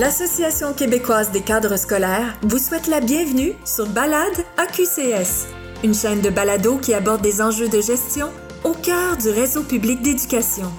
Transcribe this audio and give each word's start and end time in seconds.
l'Association 0.00 0.72
québécoise 0.72 1.30
des 1.30 1.42
cadres 1.42 1.76
scolaires 1.76 2.34
vous 2.40 2.56
souhaite 2.56 2.86
la 2.86 3.00
bienvenue 3.00 3.52
sur 3.66 3.86
Balade 3.86 4.46
AQCS, 4.56 5.48
une 5.84 5.92
chaîne 5.92 6.22
de 6.22 6.30
balado 6.30 6.78
qui 6.78 6.94
aborde 6.94 7.20
des 7.20 7.42
enjeux 7.42 7.68
de 7.68 7.82
gestion 7.82 8.30
au 8.64 8.72
cœur 8.72 9.18
du 9.18 9.28
réseau 9.28 9.62
public 9.62 10.00
d'éducation. 10.00 10.72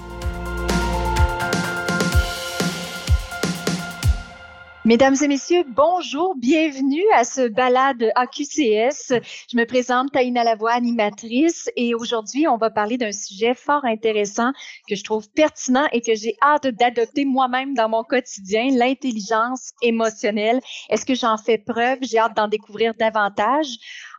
Mesdames 4.84 5.14
et 5.22 5.28
messieurs, 5.28 5.62
bonjour, 5.68 6.34
bienvenue 6.34 7.04
à 7.14 7.22
ce 7.22 7.46
balade 7.46 8.10
AQCS. 8.16 9.12
Je 9.48 9.56
me 9.56 9.64
présente 9.64 10.10
Taïna 10.10 10.42
Lavoie, 10.42 10.72
animatrice, 10.72 11.70
et 11.76 11.94
aujourd'hui, 11.94 12.48
on 12.48 12.56
va 12.56 12.68
parler 12.68 12.98
d'un 12.98 13.12
sujet 13.12 13.54
fort 13.54 13.84
intéressant 13.84 14.50
que 14.88 14.96
je 14.96 15.04
trouve 15.04 15.30
pertinent 15.30 15.86
et 15.92 16.00
que 16.00 16.16
j'ai 16.16 16.34
hâte 16.42 16.66
d'adopter 16.66 17.24
moi-même 17.24 17.74
dans 17.74 17.88
mon 17.88 18.02
quotidien, 18.02 18.70
l'intelligence 18.72 19.70
émotionnelle. 19.82 20.58
Est-ce 20.90 21.06
que 21.06 21.14
j'en 21.14 21.36
fais 21.36 21.58
preuve? 21.58 21.98
J'ai 22.02 22.18
hâte 22.18 22.34
d'en 22.34 22.48
découvrir 22.48 22.92
davantage. 22.98 23.68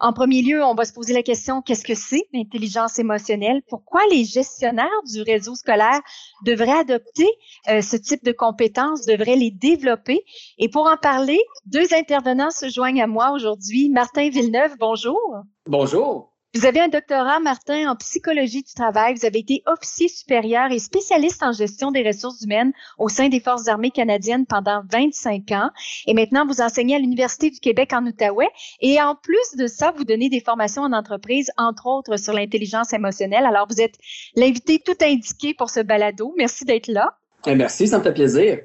En 0.03 0.11
premier 0.11 0.41
lieu, 0.41 0.61
on 0.61 0.75
va 0.75 0.83
se 0.83 0.91
poser 0.91 1.13
la 1.13 1.23
question, 1.23 1.61
qu'est-ce 1.61 1.85
que 1.85 1.95
c'est 1.95 2.27
l'intelligence 2.33 2.99
émotionnelle? 2.99 3.61
Pourquoi 3.69 4.01
les 4.11 4.25
gestionnaires 4.25 4.89
du 5.05 5.21
réseau 5.21 5.55
scolaire 5.55 6.01
devraient 6.45 6.77
adopter 6.77 7.29
euh, 7.69 7.79
ce 7.79 7.95
type 7.95 8.21
de 8.25 8.33
compétences, 8.33 9.05
devraient 9.05 9.37
les 9.37 9.49
développer? 9.49 10.25
Et 10.57 10.67
pour 10.67 10.87
en 10.87 10.97
parler, 10.97 11.39
deux 11.67 11.93
intervenants 11.93 12.51
se 12.51 12.67
joignent 12.67 13.01
à 13.01 13.07
moi 13.07 13.31
aujourd'hui. 13.31 13.89
Martin 13.89 14.27
Villeneuve, 14.27 14.75
bonjour. 14.77 15.37
Bonjour. 15.67 16.32
Vous 16.55 16.67
avez 16.67 16.81
un 16.81 16.87
doctorat, 16.87 17.39
Martin, 17.39 17.89
en 17.89 17.95
psychologie 17.95 18.61
du 18.61 18.73
travail. 18.75 19.15
Vous 19.15 19.25
avez 19.25 19.39
été 19.39 19.63
officier 19.65 20.07
supérieur 20.07 20.71
et 20.71 20.77
spécialiste 20.77 21.41
en 21.41 21.51
gestion 21.51 21.89
des 21.89 22.03
ressources 22.03 22.41
humaines 22.41 22.73
au 22.99 23.09
sein 23.09 23.27
des 23.27 23.39
Forces 23.39 23.67
armées 23.67 23.89
canadiennes 23.89 24.45
pendant 24.45 24.83
25 24.91 25.51
ans. 25.51 25.71
Et 26.05 26.13
maintenant, 26.13 26.45
vous 26.45 26.61
enseignez 26.61 26.95
à 26.95 26.99
l'Université 26.99 27.49
du 27.49 27.59
Québec 27.59 27.91
en 27.91 28.05
Outaouais. 28.05 28.49
Et 28.81 29.01
en 29.01 29.15
plus 29.15 29.57
de 29.57 29.65
ça, 29.65 29.93
vous 29.97 30.03
donnez 30.03 30.29
des 30.29 30.41
formations 30.41 30.83
en 30.83 30.93
entreprise, 30.93 31.49
entre 31.57 31.87
autres 31.87 32.17
sur 32.17 32.33
l'intelligence 32.33 32.93
émotionnelle. 32.93 33.47
Alors, 33.47 33.65
vous 33.67 33.81
êtes 33.81 33.95
l'invité 34.35 34.79
tout 34.79 34.97
indiqué 35.01 35.55
pour 35.55 35.71
ce 35.71 35.79
balado. 35.79 36.35
Merci 36.37 36.65
d'être 36.65 36.87
là. 36.87 37.17
Eh, 37.47 37.55
merci, 37.55 37.87
ça 37.87 37.97
me 37.97 38.03
fait 38.03 38.13
plaisir. 38.13 38.59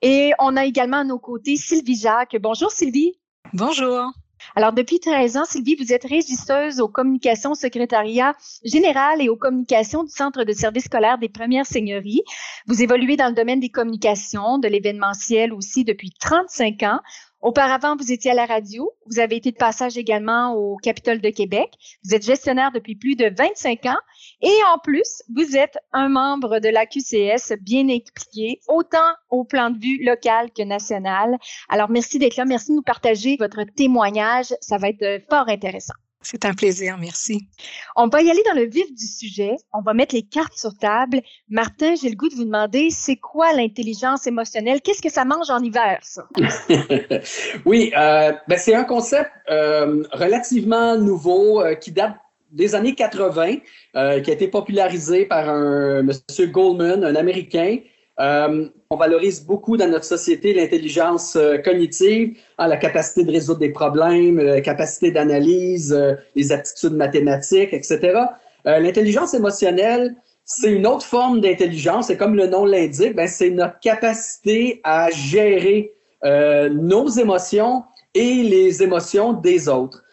Et 0.00 0.32
on 0.38 0.56
a 0.56 0.64
également 0.64 1.00
à 1.00 1.04
nos 1.04 1.18
côtés 1.18 1.56
Sylvie 1.56 1.98
Jacques. 2.00 2.36
Bonjour 2.40 2.70
Sylvie. 2.70 3.18
Bonjour. 3.52 4.14
Alors, 4.56 4.72
depuis 4.72 5.00
13 5.00 5.36
ans, 5.36 5.44
Sylvie, 5.44 5.76
vous 5.76 5.92
êtes 5.92 6.04
régisseuse 6.04 6.80
aux 6.80 6.88
communications 6.88 7.54
secrétariat 7.54 8.34
général 8.64 9.20
et 9.20 9.28
aux 9.28 9.36
communications 9.36 10.04
du 10.04 10.10
Centre 10.10 10.44
de 10.44 10.52
services 10.52 10.84
scolaires 10.84 11.18
des 11.18 11.28
Premières 11.28 11.66
Seigneuries. 11.66 12.22
Vous 12.66 12.82
évoluez 12.82 13.16
dans 13.16 13.28
le 13.28 13.34
domaine 13.34 13.60
des 13.60 13.68
communications, 13.68 14.58
de 14.58 14.68
l'événementiel 14.68 15.52
aussi 15.52 15.84
depuis 15.84 16.10
35 16.20 16.82
ans. 16.84 17.00
Auparavant, 17.44 17.94
vous 17.94 18.10
étiez 18.10 18.30
à 18.30 18.34
la 18.34 18.46
radio. 18.46 18.90
Vous 19.04 19.18
avez 19.18 19.36
été 19.36 19.50
de 19.50 19.56
passage 19.56 19.98
également 19.98 20.54
au 20.54 20.78
Capitole 20.78 21.20
de 21.20 21.28
Québec. 21.28 21.72
Vous 22.02 22.14
êtes 22.14 22.24
gestionnaire 22.24 22.72
depuis 22.72 22.94
plus 22.94 23.16
de 23.16 23.30
25 23.36 23.84
ans. 23.84 23.98
Et 24.44 24.58
en 24.74 24.78
plus, 24.78 25.22
vous 25.34 25.56
êtes 25.56 25.78
un 25.94 26.10
membre 26.10 26.58
de 26.58 26.68
la 26.68 26.84
QCS 26.84 27.56
bien 27.62 27.88
expliqué, 27.88 28.60
autant 28.68 29.14
au 29.30 29.44
plan 29.44 29.70
de 29.70 29.78
vue 29.78 30.04
local 30.04 30.50
que 30.54 30.62
national. 30.62 31.38
Alors, 31.70 31.88
merci 31.88 32.18
d'être 32.18 32.36
là. 32.36 32.44
Merci 32.44 32.72
de 32.72 32.76
nous 32.76 32.82
partager 32.82 33.36
votre 33.40 33.64
témoignage. 33.74 34.54
Ça 34.60 34.76
va 34.76 34.90
être 34.90 35.22
fort 35.30 35.48
intéressant. 35.48 35.94
C'est 36.20 36.44
un 36.44 36.54
plaisir, 36.54 36.96
merci. 36.98 37.48
On 37.96 38.08
va 38.08 38.22
y 38.22 38.30
aller 38.30 38.42
dans 38.46 38.54
le 38.54 38.66
vif 38.66 38.92
du 38.94 39.06
sujet. 39.06 39.56
On 39.72 39.82
va 39.82 39.92
mettre 39.92 40.14
les 40.14 40.22
cartes 40.22 40.56
sur 40.56 40.74
table. 40.76 41.20
Martin, 41.48 41.94
j'ai 42.00 42.08
le 42.08 42.16
goût 42.16 42.28
de 42.28 42.34
vous 42.34 42.44
demander, 42.44 42.88
c'est 42.90 43.16
quoi 43.16 43.52
l'intelligence 43.52 44.26
émotionnelle? 44.26 44.80
Qu'est-ce 44.80 45.02
que 45.02 45.10
ça 45.10 45.26
mange 45.26 45.50
en 45.50 45.62
hiver, 45.62 45.98
ça? 46.02 46.26
oui, 47.66 47.92
euh, 47.96 48.32
ben 48.48 48.58
c'est 48.58 48.74
un 48.74 48.84
concept 48.84 49.30
euh, 49.50 50.02
relativement 50.12 50.96
nouveau 50.96 51.60
euh, 51.60 51.74
qui 51.74 51.92
date 51.92 52.16
des 52.54 52.74
années 52.74 52.94
80, 52.94 53.56
qui 53.94 53.98
a 53.98 54.18
été 54.20 54.48
popularisé 54.48 55.26
par 55.26 55.48
un 55.48 56.02
monsieur 56.02 56.46
Goldman, 56.46 57.04
un 57.04 57.14
Américain, 57.14 57.78
euh, 58.20 58.68
on 58.90 58.96
valorise 58.96 59.44
beaucoup 59.44 59.76
dans 59.76 59.88
notre 59.88 60.04
société 60.04 60.54
l'intelligence 60.54 61.34
euh, 61.34 61.58
cognitive, 61.58 62.38
hein, 62.58 62.68
la 62.68 62.76
capacité 62.76 63.24
de 63.24 63.32
résoudre 63.32 63.58
des 63.58 63.70
problèmes, 63.70 64.38
la 64.38 64.60
capacité 64.60 65.10
d'analyse, 65.10 65.92
euh, 65.92 66.14
les 66.36 66.52
aptitudes 66.52 66.94
mathématiques, 66.94 67.72
etc. 67.72 68.20
l'intelligence 68.64 69.34
émotionnelle, 69.34 70.14
c'est 70.44 70.70
une 70.70 70.86
autre 70.86 71.04
forme 71.04 71.40
d'intelligence 71.40 72.08
et 72.08 72.16
comme 72.16 72.34
le 72.36 72.46
nom 72.46 72.64
l'indique, 72.64 73.14
ben, 73.14 73.26
c'est 73.26 73.50
notre 73.50 73.78
capacité 73.80 74.80
à 74.84 75.10
gérer 75.10 75.92
nos 76.22 77.08
émotions 77.08 77.84
et 78.14 78.42
les 78.42 78.82
émotions 78.82 79.34
des 79.34 79.68
autres. 79.68 80.03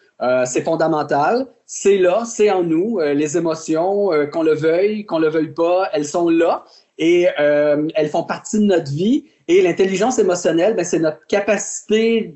C'est 0.44 0.62
fondamental, 0.62 1.46
c'est 1.66 1.98
là, 1.98 2.24
c'est 2.24 2.50
en 2.50 2.62
nous. 2.62 3.00
les 3.00 3.36
émotions, 3.36 4.10
qu'on 4.32 4.42
le 4.42 4.54
veuille, 4.54 5.04
qu'on 5.04 5.18
le 5.18 5.28
veuille 5.28 5.52
pas, 5.52 5.88
elles 5.92 6.06
sont 6.06 6.28
là 6.28 6.64
et 6.98 7.28
euh, 7.40 7.88
elles 7.94 8.08
font 8.08 8.22
partie 8.22 8.58
de 8.58 8.64
notre 8.64 8.90
vie. 8.90 9.24
Et 9.48 9.62
l'intelligence 9.62 10.18
émotionnelle, 10.18 10.74
ben, 10.74 10.84
c'est 10.84 10.98
notre 10.98 11.26
capacité, 11.26 12.34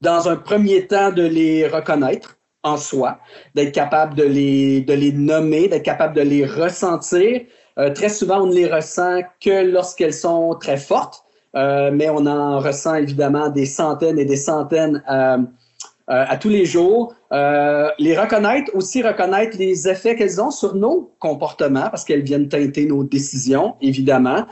dans 0.00 0.28
un 0.28 0.36
premier 0.36 0.86
temps, 0.86 1.10
de 1.10 1.22
les 1.22 1.66
reconnaître 1.66 2.38
en 2.62 2.76
soi, 2.76 3.18
d'être 3.54 3.72
capable 3.72 4.14
de 4.14 4.24
les, 4.24 4.80
de 4.82 4.92
les 4.92 5.12
nommer, 5.12 5.68
d'être 5.68 5.82
capable 5.82 6.14
de 6.14 6.22
les 6.22 6.44
ressentir. 6.44 7.42
Euh, 7.78 7.92
très 7.92 8.08
souvent, 8.08 8.42
on 8.42 8.46
ne 8.46 8.54
les 8.54 8.72
ressent 8.72 9.20
que 9.40 9.64
lorsqu'elles 9.64 10.14
sont 10.14 10.56
très 10.60 10.76
fortes, 10.76 11.24
euh, 11.56 11.90
mais 11.92 12.08
on 12.10 12.26
en 12.26 12.58
ressent 12.58 12.94
évidemment 12.94 13.48
des 13.48 13.66
centaines 13.66 14.18
et 14.18 14.24
des 14.24 14.36
centaines 14.36 15.02
euh, 15.10 15.38
euh, 15.38 15.42
à 16.08 16.36
tous 16.36 16.48
les 16.48 16.64
jours. 16.64 17.14
Euh, 17.32 17.88
les 17.98 18.16
reconnaître, 18.16 18.70
aussi 18.74 19.02
reconnaître 19.02 19.56
les 19.58 19.88
effets 19.88 20.14
qu'elles 20.14 20.40
ont 20.40 20.52
sur 20.52 20.74
nos 20.74 21.12
comportements, 21.18 21.88
parce 21.90 22.04
qu'elles 22.04 22.22
viennent 22.22 22.48
teinter 22.48 22.86
nos 22.86 23.02
décisions, 23.02 23.74
évidemment. 23.80 24.46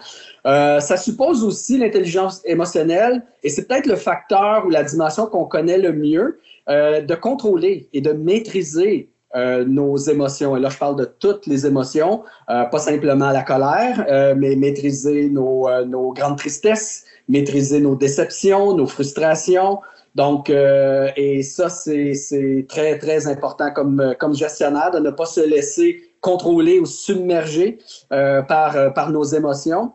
Euh, 0.46 0.80
ça 0.80 0.96
suppose 0.96 1.44
aussi 1.44 1.78
l'intelligence 1.78 2.42
émotionnelle, 2.44 3.22
et 3.42 3.48
c'est 3.48 3.68
peut-être 3.68 3.86
le 3.86 3.96
facteur 3.96 4.66
ou 4.66 4.70
la 4.70 4.82
dimension 4.82 5.26
qu'on 5.26 5.44
connaît 5.44 5.78
le 5.78 5.92
mieux, 5.92 6.40
euh, 6.68 7.00
de 7.00 7.14
contrôler 7.14 7.88
et 7.92 8.00
de 8.00 8.12
maîtriser 8.12 9.10
euh, 9.36 9.64
nos 9.64 9.96
émotions. 9.96 10.56
Et 10.56 10.60
là, 10.60 10.68
je 10.68 10.78
parle 10.78 10.96
de 10.96 11.04
toutes 11.04 11.46
les 11.46 11.66
émotions, 11.66 12.22
euh, 12.50 12.64
pas 12.66 12.78
simplement 12.78 13.30
la 13.30 13.42
colère, 13.42 14.04
euh, 14.08 14.34
mais 14.36 14.54
maîtriser 14.54 15.28
nos, 15.28 15.68
nos 15.86 16.12
grandes 16.12 16.38
tristesses, 16.38 17.04
maîtriser 17.28 17.80
nos 17.80 17.96
déceptions, 17.96 18.76
nos 18.76 18.86
frustrations, 18.86 19.80
donc, 20.14 20.48
euh, 20.48 21.10
et 21.16 21.42
ça, 21.42 21.68
c'est 21.68 22.66
très, 22.68 22.98
très 22.98 23.26
important 23.26 23.72
comme, 23.72 24.14
comme 24.18 24.34
gestionnaire 24.34 24.90
de 24.92 25.00
ne 25.00 25.10
pas 25.10 25.26
se 25.26 25.40
laisser 25.40 26.14
contrôler 26.20 26.78
ou 26.78 26.86
submerger 26.86 27.78
euh, 28.12 28.42
par, 28.42 28.76
euh, 28.76 28.90
par 28.90 29.10
nos 29.10 29.24
émotions. 29.24 29.92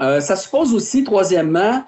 Euh, 0.00 0.20
ça 0.20 0.36
suppose 0.36 0.74
aussi, 0.74 1.04
troisièmement, 1.04 1.84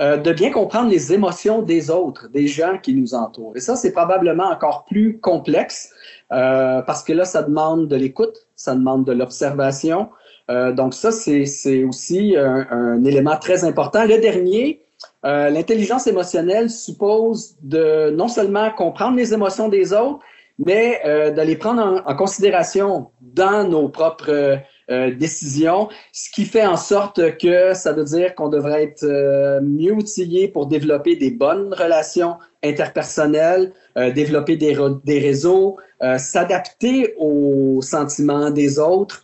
euh, 0.00 0.16
de 0.16 0.32
bien 0.32 0.50
comprendre 0.50 0.90
les 0.90 1.12
émotions 1.12 1.62
des 1.62 1.88
autres, 1.88 2.28
des 2.28 2.48
gens 2.48 2.78
qui 2.82 2.94
nous 2.94 3.14
entourent. 3.14 3.56
Et 3.56 3.60
ça, 3.60 3.76
c'est 3.76 3.92
probablement 3.92 4.50
encore 4.50 4.84
plus 4.84 5.20
complexe 5.20 5.90
euh, 6.32 6.82
parce 6.82 7.04
que 7.04 7.12
là, 7.12 7.24
ça 7.24 7.44
demande 7.44 7.86
de 7.86 7.94
l'écoute, 7.94 8.36
ça 8.56 8.74
demande 8.74 9.04
de 9.04 9.12
l'observation. 9.12 10.10
donc 10.48 10.92
ça, 10.92 11.10
c'est 11.10 11.84
aussi 11.84 12.36
un, 12.36 12.66
un, 12.70 13.04
élément 13.04 13.38
très 13.38 13.64
important. 13.64 14.04
Le 14.04 14.18
dernier, 14.18 14.83
euh, 15.24 15.50
l'intelligence 15.50 16.06
émotionnelle 16.06 16.70
suppose 16.70 17.56
de 17.62 18.10
non 18.10 18.28
seulement 18.28 18.70
comprendre 18.70 19.16
les 19.16 19.32
émotions 19.32 19.68
des 19.68 19.92
autres, 19.92 20.20
mais 20.58 21.00
euh, 21.04 21.30
de 21.30 21.42
les 21.42 21.56
prendre 21.56 22.02
en, 22.06 22.16
considération 22.16 23.10
dans 23.20 23.68
nos 23.68 23.88
propres 23.88 24.58
euh, 24.90 25.14
décisions, 25.14 25.88
ce 26.12 26.30
qui 26.30 26.44
fait 26.44 26.66
en 26.66 26.76
sorte 26.76 27.38
que 27.38 27.74
ça 27.74 27.92
veut 27.92 28.04
dire 28.04 28.34
qu'on 28.34 28.48
devrait 28.48 28.84
être 28.84 29.04
euh, 29.04 29.60
mieux 29.60 29.92
outillé 29.92 30.48
pour 30.48 30.66
développer 30.66 31.16
des 31.16 31.30
bonnes 31.30 31.72
relations 31.74 32.36
interpersonnelles, 32.62 33.72
développer 34.14 34.56
des, 34.56 34.74
des 35.04 35.18
réseaux, 35.18 35.76
s'adapter 36.16 37.14
aux 37.18 37.82
sentiments 37.82 38.50
des 38.50 38.78
autres. 38.78 39.22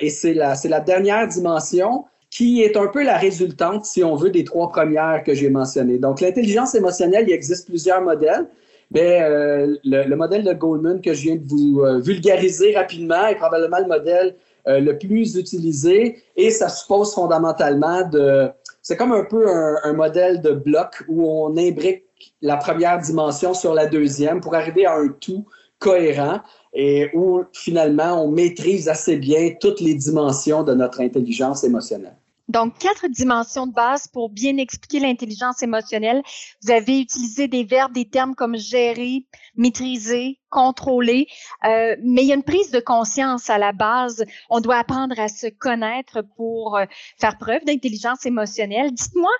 et 0.00 0.08
c'est 0.08 0.34
la, 0.34 0.54
la 0.68 0.78
dernière 0.78 1.26
dimension 1.26 2.04
qui 2.30 2.62
est 2.62 2.76
un 2.76 2.86
peu 2.86 3.02
la 3.02 3.18
résultante, 3.18 3.84
si 3.84 4.04
on 4.04 4.14
veut, 4.14 4.30
des 4.30 4.44
trois 4.44 4.68
premières 4.68 5.22
que 5.24 5.34
j'ai 5.34 5.50
mentionnées. 5.50 5.98
Donc, 5.98 6.20
l'intelligence 6.20 6.74
émotionnelle, 6.74 7.24
il 7.28 7.32
existe 7.32 7.66
plusieurs 7.66 8.00
modèles. 8.00 8.46
Mais 8.92 9.22
euh, 9.22 9.76
le, 9.84 10.04
le, 10.04 10.16
modèle 10.16 10.44
de 10.44 10.52
Goldman 10.52 11.00
que 11.00 11.14
je 11.14 11.22
viens 11.22 11.36
de 11.36 11.46
vous 11.46 11.80
euh, 11.80 12.00
vulgariser 12.00 12.74
rapidement 12.74 13.26
est 13.26 13.36
probablement 13.36 13.78
le 13.78 13.86
modèle 13.86 14.34
euh, 14.66 14.80
le 14.80 14.98
plus 14.98 15.36
utilisé 15.36 16.18
et 16.36 16.50
ça 16.50 16.68
suppose 16.68 17.14
fondamentalement 17.14 18.08
de... 18.08 18.48
C'est 18.82 18.96
comme 18.96 19.12
un 19.12 19.24
peu 19.24 19.48
un, 19.48 19.76
un, 19.84 19.92
modèle 19.92 20.40
de 20.40 20.50
bloc 20.50 21.04
où 21.06 21.24
on 21.24 21.56
imbrique 21.56 22.04
la 22.42 22.56
première 22.56 22.98
dimension 22.98 23.54
sur 23.54 23.74
la 23.74 23.86
deuxième 23.86 24.40
pour 24.40 24.56
arriver 24.56 24.86
à 24.86 24.96
un 24.96 25.08
tout 25.08 25.46
cohérent 25.78 26.40
et 26.74 27.10
où 27.14 27.42
finalement 27.52 28.22
on 28.22 28.28
maîtrise 28.28 28.88
assez 28.88 29.16
bien 29.16 29.54
toutes 29.60 29.80
les 29.80 29.94
dimensions 29.94 30.62
de 30.62 30.74
notre 30.74 31.00
intelligence 31.00 31.62
émotionnelle. 31.64 32.16
Donc, 32.50 32.78
quatre 32.78 33.06
dimensions 33.06 33.68
de 33.68 33.72
base 33.72 34.08
pour 34.08 34.28
bien 34.28 34.56
expliquer 34.56 34.98
l'intelligence 34.98 35.62
émotionnelle. 35.62 36.20
Vous 36.64 36.72
avez 36.72 36.98
utilisé 36.98 37.46
des 37.46 37.62
verbes, 37.62 37.92
des 37.92 38.08
termes 38.08 38.34
comme 38.34 38.56
gérer, 38.56 39.24
maîtriser, 39.54 40.40
contrôler, 40.48 41.28
euh, 41.64 41.94
mais 42.02 42.22
il 42.22 42.26
y 42.26 42.32
a 42.32 42.34
une 42.34 42.42
prise 42.42 42.72
de 42.72 42.80
conscience 42.80 43.50
à 43.50 43.58
la 43.58 43.70
base. 43.70 44.24
On 44.48 44.60
doit 44.60 44.78
apprendre 44.78 45.16
à 45.20 45.28
se 45.28 45.46
connaître 45.46 46.22
pour 46.36 46.76
euh, 46.76 46.86
faire 47.20 47.38
preuve 47.38 47.64
d'intelligence 47.64 48.26
émotionnelle. 48.26 48.90
Dites-moi, 48.90 49.30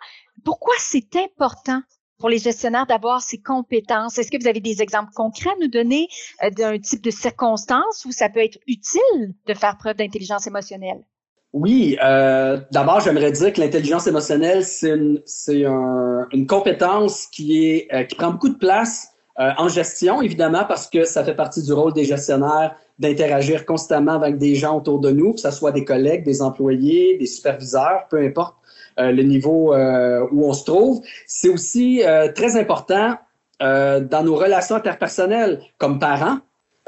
pourquoi 0.44 0.74
c'est 0.78 1.16
important 1.16 1.82
pour 2.20 2.28
les 2.28 2.38
gestionnaires 2.38 2.86
d'avoir 2.86 3.22
ces 3.22 3.42
compétences? 3.42 4.18
Est-ce 4.18 4.30
que 4.30 4.40
vous 4.40 4.46
avez 4.46 4.60
des 4.60 4.82
exemples 4.82 5.10
concrets 5.16 5.50
à 5.50 5.58
nous 5.60 5.66
donner 5.66 6.06
euh, 6.44 6.50
d'un 6.50 6.78
type 6.78 7.02
de 7.02 7.10
circonstance 7.10 8.04
où 8.04 8.12
ça 8.12 8.28
peut 8.28 8.38
être 8.44 8.60
utile 8.68 9.34
de 9.46 9.54
faire 9.54 9.76
preuve 9.78 9.96
d'intelligence 9.96 10.46
émotionnelle? 10.46 11.04
Oui, 11.52 11.98
euh, 12.04 12.60
d'abord, 12.70 13.00
j'aimerais 13.00 13.32
dire 13.32 13.52
que 13.52 13.60
l'intelligence 13.60 14.06
émotionnelle, 14.06 14.64
c'est 14.64 14.90
une, 14.90 15.20
un, 15.66 16.28
une, 16.32 16.46
compétence 16.46 17.26
qui, 17.26 17.66
est, 17.66 17.88
euh, 17.92 18.04
qui 18.04 18.14
prend 18.14 18.30
beaucoup 18.30 18.50
de 18.50 18.58
place 18.58 19.08
euh, 19.40 19.50
en 19.58 19.68
gestion, 19.68 20.22
évidemment, 20.22 20.64
parce 20.64 20.86
que 20.88 21.04
ça 21.04 21.24
fait 21.24 21.34
partie 21.34 21.62
du 21.64 21.72
rôle 21.72 21.92
des 21.92 22.04
gestionnaires 22.04 22.76
d'interagir 23.00 23.66
constamment 23.66 24.12
avec 24.12 24.38
des 24.38 24.54
gens 24.54 24.76
autour 24.76 25.00
de 25.00 25.10
nous, 25.10 25.32
que 25.32 25.40
ce 25.40 25.50
soit 25.50 25.72
des 25.72 25.84
collègues, 25.84 26.22
des 26.22 26.40
employés, 26.40 27.18
des 27.18 27.26
superviseurs, 27.26 28.06
peu 28.10 28.18
importe 28.18 28.54
euh, 29.00 29.10
le 29.10 29.22
niveau 29.24 29.74
où 29.74 30.46
on 30.46 30.52
se 30.52 30.64
trouve. 30.64 31.02
C'est 31.26 31.48
aussi 31.48 32.02
très 32.34 32.56
important 32.56 33.16
dans 33.60 34.22
nos 34.24 34.36
relations 34.36 34.76
interpersonnelles 34.76 35.60
comme 35.78 35.98
parents. 35.98 36.38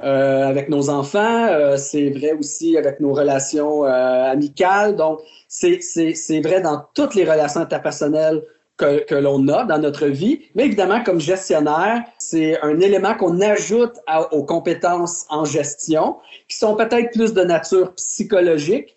Euh, 0.03 0.49
avec 0.49 0.69
nos 0.69 0.91
enfants, 0.91 1.47
euh, 1.47 1.77
c'est 1.77 2.11
vrai 2.11 2.33
aussi 2.33 2.77
avec 2.77 2.99
nos 2.99 3.13
relations 3.13 3.85
euh, 3.85 4.33
amicales. 4.33 4.97
Donc, 4.97 5.21
c'est 5.49 6.41
vrai 6.43 6.61
dans 6.61 6.85
toutes 6.95 7.15
les 7.15 7.25
relations 7.25 7.61
interpersonnelles 7.61 8.43
que, 8.77 9.05
que 9.05 9.15
l'on 9.15 9.47
a 9.47 9.65
dans 9.65 9.79
notre 9.79 10.07
vie. 10.07 10.41
Mais 10.57 10.65
évidemment, 10.65 11.05
comme 11.05 11.21
gestionnaire, 11.21 12.03
c'est 12.19 12.61
un 12.63 12.81
élément 12.81 13.15
qu'on 13.15 13.41
ajoute 13.41 13.93
aux 14.33 14.45
compétences 14.45 15.27
en 15.29 15.45
gestion, 15.45 16.17
qui 16.49 16.57
sont 16.57 16.75
peut-être 16.75 17.13
plus 17.13 17.33
de 17.33 17.43
nature 17.43 17.95
psychologique. 17.95 18.97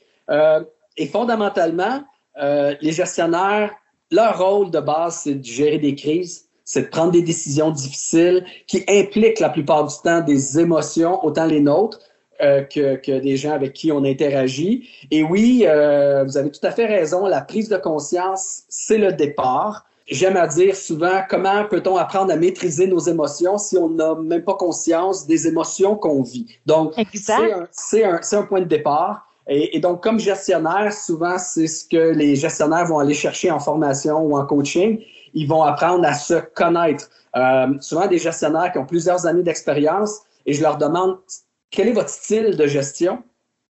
et 0.97 1.07
fondamentalement, 1.07 2.03
les 2.37 2.91
gestionnaires, 2.91 3.71
leur 4.11 4.39
rôle 4.39 4.71
de 4.71 4.79
base, 4.79 5.21
c'est 5.23 5.35
de 5.35 5.43
gérer 5.43 5.77
des 5.77 5.93
crises, 5.93 6.44
c'est 6.65 6.81
de 6.81 6.87
prendre 6.87 7.11
des 7.11 7.21
décisions 7.21 7.69
difficiles 7.69 8.43
qui 8.67 8.83
impliquent 8.89 9.39
la 9.39 9.49
plupart 9.49 9.85
du 9.85 9.93
temps 10.03 10.21
des 10.21 10.59
émotions, 10.59 11.23
autant 11.23 11.45
les 11.45 11.61
nôtres 11.61 11.99
euh, 12.41 12.63
que, 12.63 12.95
que, 12.95 13.19
des 13.19 13.37
gens 13.37 13.51
avec 13.51 13.73
qui 13.73 13.91
on 13.91 14.03
interagit. 14.03 14.89
Et 15.11 15.23
oui, 15.23 15.63
euh, 15.67 16.23
vous 16.25 16.37
avez 16.37 16.51
tout 16.51 16.65
à 16.65 16.71
fait 16.71 16.87
raison, 16.87 17.27
la 17.27 17.41
prise 17.41 17.69
de 17.69 17.77
conscience, 17.77 18.63
c'est 18.67 18.97
le 18.97 19.13
départ. 19.13 19.85
J'aime 20.07 20.37
à 20.37 20.47
dire 20.47 20.75
souvent 20.75 21.21
comment 21.29 21.65
peut-on 21.65 21.97
apprendre 21.97 22.33
à 22.33 22.35
maîtriser 22.35 22.87
nos 22.87 22.99
émotions 22.99 23.57
si 23.57 23.77
on 23.77 23.89
n'a 23.89 24.15
même 24.15 24.43
pas 24.43 24.55
conscience 24.55 25.25
des 25.25 25.47
émotions 25.47 25.95
qu'on 25.95 26.23
vit? 26.23 26.47
Donc, 26.65 26.93
c'est 27.13 28.03
un, 28.03 28.13
un, 28.13 28.19
un, 28.39 28.43
point 28.43 28.59
de 28.59 28.65
départ. 28.65 29.27
Et, 29.47 29.77
et, 29.77 29.79
donc, 29.79 30.03
comme 30.03 30.19
gestionnaire, 30.19 30.91
souvent, 30.91 31.37
c'est 31.37 31.67
ce 31.67 31.85
que 31.87 32.13
les 32.13 32.35
gestionnaires 32.35 32.85
vont 32.85 32.99
aller 32.99 33.13
chercher 33.13 33.49
en 33.49 33.59
formation 33.59 34.17
ou 34.17 34.37
en 34.37 34.45
coaching 34.45 34.99
ils 35.35 35.47
vont 35.47 35.61
apprendre 35.61 36.05
à 36.07 36.13
se 36.13 36.35
connaître. 36.55 37.09
Euh, 37.35 37.67
souvent 37.81 38.07
des 38.07 38.17
gestionnaires 38.17 38.71
qui 38.71 38.77
ont 38.79 38.85
plusieurs 38.85 39.27
années 39.27 39.43
d'expérience 39.43 40.21
et 40.45 40.53
je 40.53 40.61
leur 40.61 40.77
demande 40.77 41.17
quel 41.69 41.89
est 41.89 41.93
votre 41.93 42.09
style 42.09 42.55
de 42.55 42.65
gestion? 42.65 43.21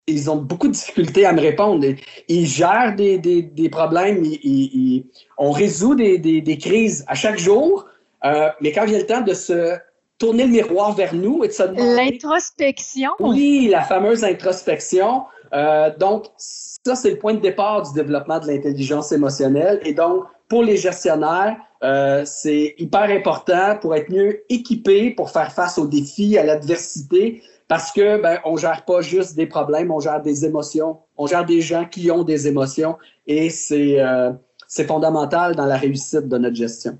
Ils 0.07 0.29
ont 0.29 0.35
beaucoup 0.35 0.67
de 0.67 0.73
difficultés 0.73 1.25
à 1.25 1.33
me 1.33 1.41
répondre. 1.41 1.83
Ils 2.27 2.45
gèrent 2.45 2.95
des, 2.95 3.17
des, 3.17 3.41
des 3.41 3.69
problèmes, 3.69 4.23
ils, 4.23 4.39
ils, 4.43 5.05
on 5.39 5.49
résout 5.51 5.95
des, 5.95 6.19
des, 6.19 6.57
crises 6.59 7.03
à 7.07 7.15
chaque 7.15 7.39
jour, 7.39 7.87
euh, 8.23 8.49
mais 8.61 8.71
quand 8.71 8.85
vient 8.85 8.99
le 8.99 9.07
temps 9.07 9.21
de 9.21 9.33
se 9.33 9.75
tourner 10.19 10.43
le 10.43 10.51
miroir 10.51 10.93
vers 10.93 11.15
nous 11.15 11.43
et 11.43 11.47
de 11.47 11.53
se 11.53 11.63
demander... 11.63 12.11
L'introspection. 12.11 13.11
Oui, 13.19 13.67
la 13.71 13.81
fameuse 13.81 14.23
introspection. 14.23 15.23
Euh, 15.53 15.91
donc, 15.97 16.25
ça, 16.37 16.95
c'est 16.95 17.09
le 17.11 17.17
point 17.17 17.33
de 17.33 17.39
départ 17.39 17.81
du 17.81 17.93
développement 17.93 18.39
de 18.39 18.47
l'intelligence 18.47 19.11
émotionnelle. 19.11 19.79
Et 19.83 19.93
donc, 19.93 20.25
pour 20.47 20.63
les 20.63 20.77
gestionnaires, 20.77 21.57
euh, 21.83 22.23
c'est 22.25 22.75
hyper 22.77 23.03
important 23.03 23.77
pour 23.79 23.95
être 23.95 24.09
mieux 24.09 24.43
équipé 24.49 25.11
pour 25.11 25.29
faire 25.29 25.51
face 25.51 25.77
aux 25.77 25.87
défis, 25.87 26.37
à 26.37 26.43
l'adversité, 26.43 27.41
parce 27.67 27.91
que 27.91 28.21
ben, 28.21 28.39
on 28.45 28.57
gère 28.57 28.85
pas 28.85 29.01
juste 29.01 29.35
des 29.35 29.47
problèmes, 29.47 29.91
on 29.91 29.99
gère 29.99 30.21
des 30.21 30.45
émotions, 30.45 30.99
on 31.17 31.27
gère 31.27 31.45
des 31.45 31.61
gens 31.61 31.85
qui 31.85 32.11
ont 32.11 32.23
des 32.23 32.47
émotions, 32.47 32.97
et 33.27 33.49
c'est 33.49 33.99
euh, 33.99 34.31
c'est 34.67 34.85
fondamental 34.85 35.55
dans 35.55 35.65
la 35.65 35.77
réussite 35.77 36.27
de 36.27 36.37
notre 36.37 36.55
gestion. 36.55 36.97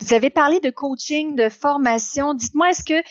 Vous 0.00 0.14
avez 0.14 0.30
parlé 0.30 0.60
de 0.60 0.70
coaching, 0.70 1.34
de 1.34 1.48
formation. 1.48 2.34
Dites-moi, 2.34 2.70
est-ce 2.70 2.84
que 2.84 3.02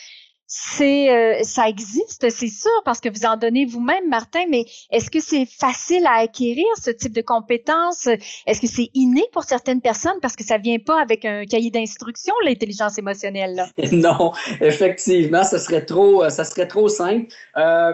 c'est 0.50 1.10
euh, 1.10 1.42
ça 1.42 1.68
existe, 1.68 2.30
c'est 2.30 2.48
sûr, 2.48 2.70
parce 2.86 3.00
que 3.00 3.10
vous 3.10 3.26
en 3.26 3.36
donnez 3.36 3.66
vous-même, 3.66 4.08
Martin, 4.08 4.44
mais 4.48 4.64
est-ce 4.90 5.10
que 5.10 5.20
c'est 5.20 5.44
facile 5.44 6.06
à 6.06 6.20
acquérir 6.20 6.64
ce 6.82 6.90
type 6.90 7.12
de 7.12 7.20
compétences? 7.20 8.08
Est-ce 8.46 8.58
que 8.58 8.66
c'est 8.66 8.88
inné 8.94 9.24
pour 9.32 9.44
certaines 9.44 9.82
personnes 9.82 10.18
parce 10.22 10.36
que 10.36 10.44
ça 10.44 10.56
vient 10.56 10.78
pas 10.78 11.02
avec 11.02 11.26
un 11.26 11.44
cahier 11.44 11.70
d'instruction, 11.70 12.32
l'intelligence 12.44 12.98
émotionnelle? 12.98 13.66
Non, 13.92 14.32
effectivement, 14.60 15.44
ça 15.44 15.58
serait 15.58 15.84
trop, 15.84 16.22
euh, 16.24 16.30
ça 16.30 16.44
serait 16.44 16.68
trop 16.68 16.88
simple. 16.88 17.26
Euh, 17.56 17.92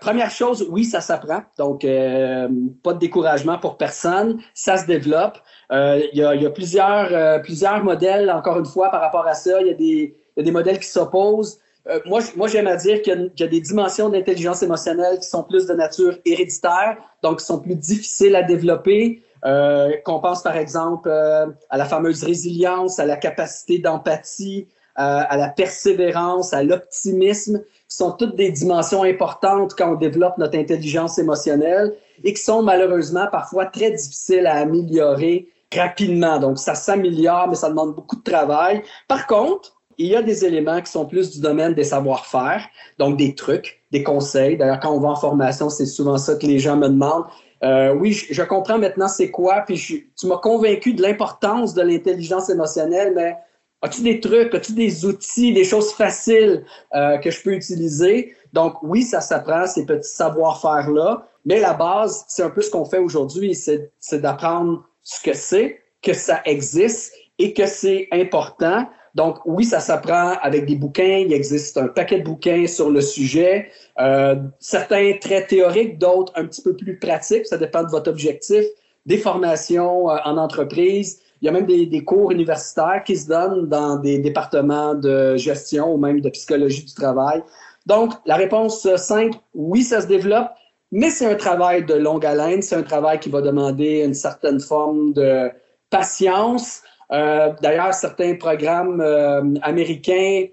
première 0.00 0.30
chose, 0.30 0.66
oui, 0.70 0.84
ça 0.84 1.00
s'apprend. 1.00 1.42
Donc, 1.58 1.80
pas 1.82 2.92
de 2.92 2.98
découragement 2.98 3.58
pour 3.58 3.78
personne. 3.78 4.40
Ça 4.54 4.76
se 4.76 4.86
développe. 4.86 5.38
Il 5.70 6.10
y, 6.12 6.22
a, 6.22 6.50
plusieurs, 6.50 7.40
plusieurs 7.42 7.82
modèles, 7.82 8.30
encore 8.30 8.58
une 8.58 8.66
fois, 8.66 8.90
par 8.90 9.00
rapport 9.00 9.26
à 9.26 9.34
ça. 9.34 9.60
Il 9.62 9.68
y 9.80 10.14
y 10.36 10.40
a 10.40 10.42
des 10.42 10.50
modèles 10.50 10.78
qui 10.78 10.88
s'opposent. 10.88 11.58
Euh, 11.90 12.00
moi, 12.06 12.48
j'aime 12.48 12.68
à 12.68 12.76
dire 12.76 13.02
qu'il 13.02 13.32
y, 13.38 13.42
a 13.42 13.46
des 13.46 13.60
dimensions 13.60 14.08
d'intelligence 14.08 14.62
émotionnelle 14.62 15.18
qui 15.18 15.28
sont 15.28 15.42
plus 15.42 15.66
de 15.66 15.74
nature 15.74 16.16
héréditaire, 16.24 16.96
donc 17.22 17.40
qui 17.40 17.46
sont 17.46 17.58
plus 17.58 17.74
difficiles 17.74 18.36
à 18.36 18.42
développer. 18.42 19.22
Euh, 19.46 19.96
qu'on 20.04 20.20
pense 20.20 20.42
par 20.42 20.58
exemple 20.58 21.08
euh, 21.08 21.46
à 21.70 21.78
la 21.78 21.86
fameuse 21.86 22.22
résilience, 22.22 22.98
à 22.98 23.06
la 23.06 23.16
capacité 23.16 23.78
d'empathie, 23.78 24.68
à 24.96 25.38
la 25.38 25.48
persévérance, 25.48 26.52
à 26.52 26.62
l'optimisme, 26.62 27.62
qui 27.88 27.96
sont 27.96 28.12
toutes 28.12 28.36
des 28.36 28.50
dimensions 28.50 29.02
importantes 29.02 29.72
quand 29.74 29.92
on 29.92 29.94
développe 29.94 30.36
notre 30.36 30.58
intelligence 30.58 31.18
émotionnelle 31.18 31.94
et 32.22 32.34
qui 32.34 32.42
sont 32.42 32.62
malheureusement 32.62 33.26
parfois 33.32 33.64
très 33.64 33.92
difficiles 33.92 34.46
à 34.46 34.56
améliorer 34.56 35.48
rapidement. 35.74 36.38
Donc, 36.38 36.58
ça 36.58 36.74
s'améliore, 36.74 37.48
mais 37.48 37.54
ça 37.54 37.70
demande 37.70 37.94
beaucoup 37.94 38.16
de 38.16 38.22
travail. 38.22 38.82
Par 39.08 39.26
contre, 39.26 39.79
il 39.98 40.06
y 40.06 40.16
a 40.16 40.22
des 40.22 40.44
éléments 40.44 40.80
qui 40.80 40.90
sont 40.90 41.06
plus 41.06 41.30
du 41.30 41.40
domaine 41.40 41.74
des 41.74 41.84
savoir-faire, 41.84 42.66
donc 42.98 43.16
des 43.16 43.34
trucs, 43.34 43.82
des 43.90 44.02
conseils. 44.02 44.56
D'ailleurs, 44.56 44.80
quand 44.80 44.92
on 44.92 45.00
va 45.00 45.08
en 45.08 45.16
formation, 45.16 45.68
c'est 45.68 45.86
souvent 45.86 46.16
ça 46.16 46.36
que 46.36 46.46
les 46.46 46.58
gens 46.58 46.76
me 46.76 46.88
demandent. 46.88 47.26
Euh, 47.62 47.92
oui, 47.94 48.12
je, 48.12 48.42
comprends 48.42 48.78
maintenant 48.78 49.08
c'est 49.08 49.30
quoi, 49.30 49.62
puis 49.66 49.76
tu 50.18 50.26
m'as 50.26 50.38
convaincu 50.38 50.94
de 50.94 51.02
l'importance 51.02 51.74
de 51.74 51.82
l'intelligence 51.82 52.48
émotionnelle, 52.48 53.12
mais 53.14 53.36
as-tu 53.82 54.00
des 54.00 54.20
trucs, 54.20 54.54
as-tu 54.54 54.72
des 54.72 55.04
outils, 55.04 55.52
des 55.52 55.64
choses 55.64 55.92
faciles 55.92 56.64
euh, 56.94 57.18
que 57.18 57.30
je 57.30 57.42
peux 57.42 57.52
utiliser? 57.52 58.34
Donc 58.54 58.82
oui, 58.82 59.02
ça 59.02 59.20
s'apprend, 59.20 59.66
ces 59.66 59.84
petits 59.84 60.08
savoir-faire-là, 60.08 61.26
mais 61.44 61.60
la 61.60 61.74
base, 61.74 62.24
c'est 62.28 62.42
un 62.42 62.50
peu 62.50 62.62
ce 62.62 62.70
qu'on 62.70 62.86
fait 62.86 62.98
aujourd'hui, 62.98 63.54
c'est 63.54 64.20
d'apprendre 64.20 64.84
ce 65.02 65.22
que 65.22 65.34
c'est, 65.34 65.80
que 66.02 66.14
ça 66.14 66.40
existe 66.46 67.12
et 67.38 67.52
que 67.52 67.66
c'est 67.66 68.08
important 68.12 68.86
donc, 69.14 69.38
oui, 69.44 69.64
ça 69.64 69.80
s'apprend 69.80 70.34
avec 70.40 70.66
des 70.66 70.76
bouquins. 70.76 71.24
Il 71.26 71.32
existe 71.32 71.76
un 71.76 71.88
paquet 71.88 72.20
de 72.20 72.24
bouquins 72.24 72.66
sur 72.66 72.90
le 72.90 73.00
sujet. 73.00 73.68
Euh, 73.98 74.36
certains 74.60 75.14
très 75.20 75.46
théoriques, 75.46 75.98
d'autres 75.98 76.32
un 76.36 76.46
petit 76.46 76.62
peu 76.62 76.76
plus 76.76 76.98
pratiques. 76.98 77.46
Ça 77.46 77.58
dépend 77.58 77.82
de 77.82 77.90
votre 77.90 78.10
objectif. 78.10 78.64
Des 79.06 79.18
formations 79.18 80.10
euh, 80.10 80.16
en 80.24 80.36
entreprise. 80.36 81.20
Il 81.42 81.46
y 81.46 81.48
a 81.48 81.52
même 81.52 81.66
des, 81.66 81.86
des, 81.86 82.04
cours 82.04 82.30
universitaires 82.30 83.02
qui 83.04 83.16
se 83.16 83.26
donnent 83.26 83.66
dans 83.66 83.96
des 83.96 84.18
départements 84.18 84.94
de 84.94 85.36
gestion 85.36 85.94
ou 85.94 85.96
même 85.96 86.20
de 86.20 86.28
psychologie 86.28 86.84
du 86.84 86.94
travail. 86.94 87.42
Donc, 87.86 88.12
la 88.26 88.36
réponse 88.36 88.86
simple, 88.96 89.38
oui, 89.54 89.82
ça 89.82 90.02
se 90.02 90.06
développe, 90.06 90.50
mais 90.92 91.08
c'est 91.08 91.24
un 91.26 91.34
travail 91.34 91.84
de 91.84 91.94
longue 91.94 92.26
haleine. 92.26 92.60
C'est 92.60 92.76
un 92.76 92.82
travail 92.82 93.18
qui 93.18 93.30
va 93.30 93.40
demander 93.40 94.04
une 94.04 94.14
certaine 94.14 94.60
forme 94.60 95.14
de 95.14 95.50
patience, 95.88 96.82
euh, 97.12 97.52
d'ailleurs, 97.60 97.92
certains 97.94 98.34
programmes 98.36 99.00
euh, 99.00 99.42
américains 99.62 100.46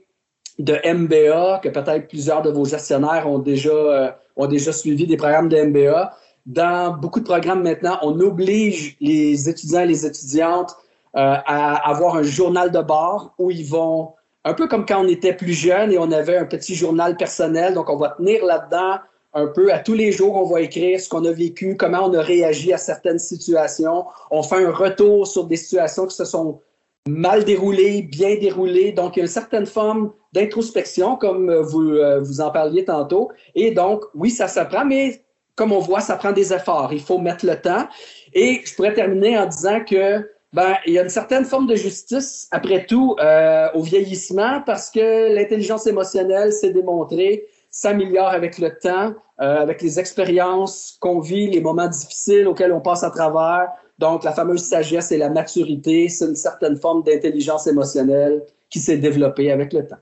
de 0.59 0.73
MBA, 0.83 1.59
que 1.63 1.69
peut-être 1.69 2.07
plusieurs 2.07 2.41
de 2.41 2.49
vos 2.49 2.65
gestionnaires 2.65 3.29
ont 3.29 3.39
déjà, 3.39 3.69
euh, 3.69 4.11
ont 4.35 4.47
déjà 4.47 4.71
suivi 4.71 5.05
des 5.05 5.17
programmes 5.17 5.49
de 5.49 5.57
MBA. 5.57 6.13
Dans 6.47 6.95
beaucoup 6.97 7.19
de 7.19 7.25
programmes 7.25 7.61
maintenant, 7.61 7.99
on 8.01 8.19
oblige 8.21 8.97
les 8.99 9.49
étudiants 9.49 9.81
et 9.81 9.87
les 9.87 10.05
étudiantes 10.05 10.75
à 11.13 11.89
avoir 11.89 12.15
un 12.15 12.21
journal 12.21 12.69
de 12.69 12.79
bord 12.79 13.33
où 13.39 13.49
ils 13.49 13.65
vont, 13.65 14.13
un 14.45 14.53
peu 14.53 14.67
comme 14.67 14.85
quand 14.85 15.03
on 15.03 15.07
était 15.07 15.33
plus 15.33 15.53
jeune 15.53 15.91
et 15.91 15.97
on 15.97 16.11
avait 16.11 16.37
un 16.37 16.45
petit 16.45 16.75
journal 16.75 17.17
personnel, 17.17 17.73
donc 17.73 17.89
on 17.89 17.97
va 17.97 18.09
tenir 18.09 18.45
là-dedans 18.45 18.99
un 19.37 19.47
peu 19.47 19.71
à 19.71 19.79
tous 19.79 19.93
les 19.93 20.11
jours, 20.11 20.35
on 20.35 20.45
va 20.45 20.61
écrire 20.61 20.99
ce 20.99 21.07
qu'on 21.07 21.23
a 21.25 21.31
vécu, 21.31 21.77
comment 21.77 22.05
on 22.05 22.13
a 22.13 22.21
réagi 22.21 22.73
à 22.73 22.77
certaines 22.77 23.19
situations. 23.19 24.05
On 24.31 24.41
fait 24.41 24.65
un 24.65 24.71
retour 24.71 25.27
sur 25.27 25.45
des 25.45 25.57
situations 25.57 26.07
qui 26.07 26.15
se 26.15 26.25
sont 26.25 26.59
mal 27.07 27.45
déroulées, 27.45 28.01
bien 28.01 28.35
déroulées. 28.37 28.91
Donc, 28.91 29.15
il 29.15 29.19
y 29.19 29.21
a 29.21 29.25
une 29.25 29.31
certaine 29.31 29.67
forme 29.67 30.11
d'introspection, 30.33 31.15
comme 31.17 31.53
vous, 31.53 31.91
euh, 31.91 32.19
vous 32.19 32.41
en 32.41 32.49
parliez 32.49 32.83
tantôt. 32.83 33.29
Et 33.53 33.71
donc, 33.71 34.03
oui, 34.15 34.31
ça 34.31 34.47
s'apprend, 34.47 34.85
mais 34.85 35.23
comme 35.55 35.71
on 35.71 35.79
voit, 35.79 36.01
ça 36.01 36.15
prend 36.15 36.31
des 36.31 36.51
efforts. 36.51 36.91
Il 36.91 37.01
faut 37.01 37.19
mettre 37.19 37.45
le 37.45 37.61
temps. 37.61 37.87
Et 38.33 38.61
je 38.65 38.73
pourrais 38.75 38.93
terminer 38.93 39.37
en 39.37 39.45
disant 39.45 39.81
que 39.87 40.27
ben, 40.53 40.75
il 40.87 40.93
y 40.93 40.99
a 40.99 41.03
une 41.03 41.09
certaine 41.09 41.45
forme 41.45 41.67
de 41.67 41.75
justice, 41.75 42.47
après 42.51 42.85
tout, 42.85 43.15
euh, 43.19 43.67
au 43.75 43.83
vieillissement, 43.83 44.61
parce 44.65 44.89
que 44.89 45.33
l'intelligence 45.35 45.85
émotionnelle 45.85 46.51
s'est 46.51 46.71
démontrée 46.71 47.45
s'améliore 47.69 48.29
avec 48.29 48.57
le 48.57 48.77
temps, 48.77 49.13
euh, 49.39 49.61
avec 49.61 49.81
les 49.81 49.99
expériences 49.99 50.97
qu'on 50.99 51.19
vit, 51.19 51.47
les 51.47 51.61
moments 51.61 51.87
difficiles 51.87 52.47
auxquels 52.47 52.71
on 52.71 52.81
passe 52.81 53.03
à 53.03 53.11
travers. 53.11 53.69
Donc, 53.99 54.23
la 54.23 54.31
fameuse 54.31 54.63
sagesse 54.63 55.11
et 55.11 55.17
la 55.17 55.29
maturité, 55.29 56.09
c'est 56.09 56.25
une 56.25 56.35
certaine 56.35 56.77
forme 56.77 57.03
d'intelligence 57.03 57.67
émotionnelle 57.67 58.43
qui 58.69 58.79
s'est 58.79 58.97
développée 58.97 59.51
avec 59.51 59.73
le 59.73 59.87
temps. 59.87 59.97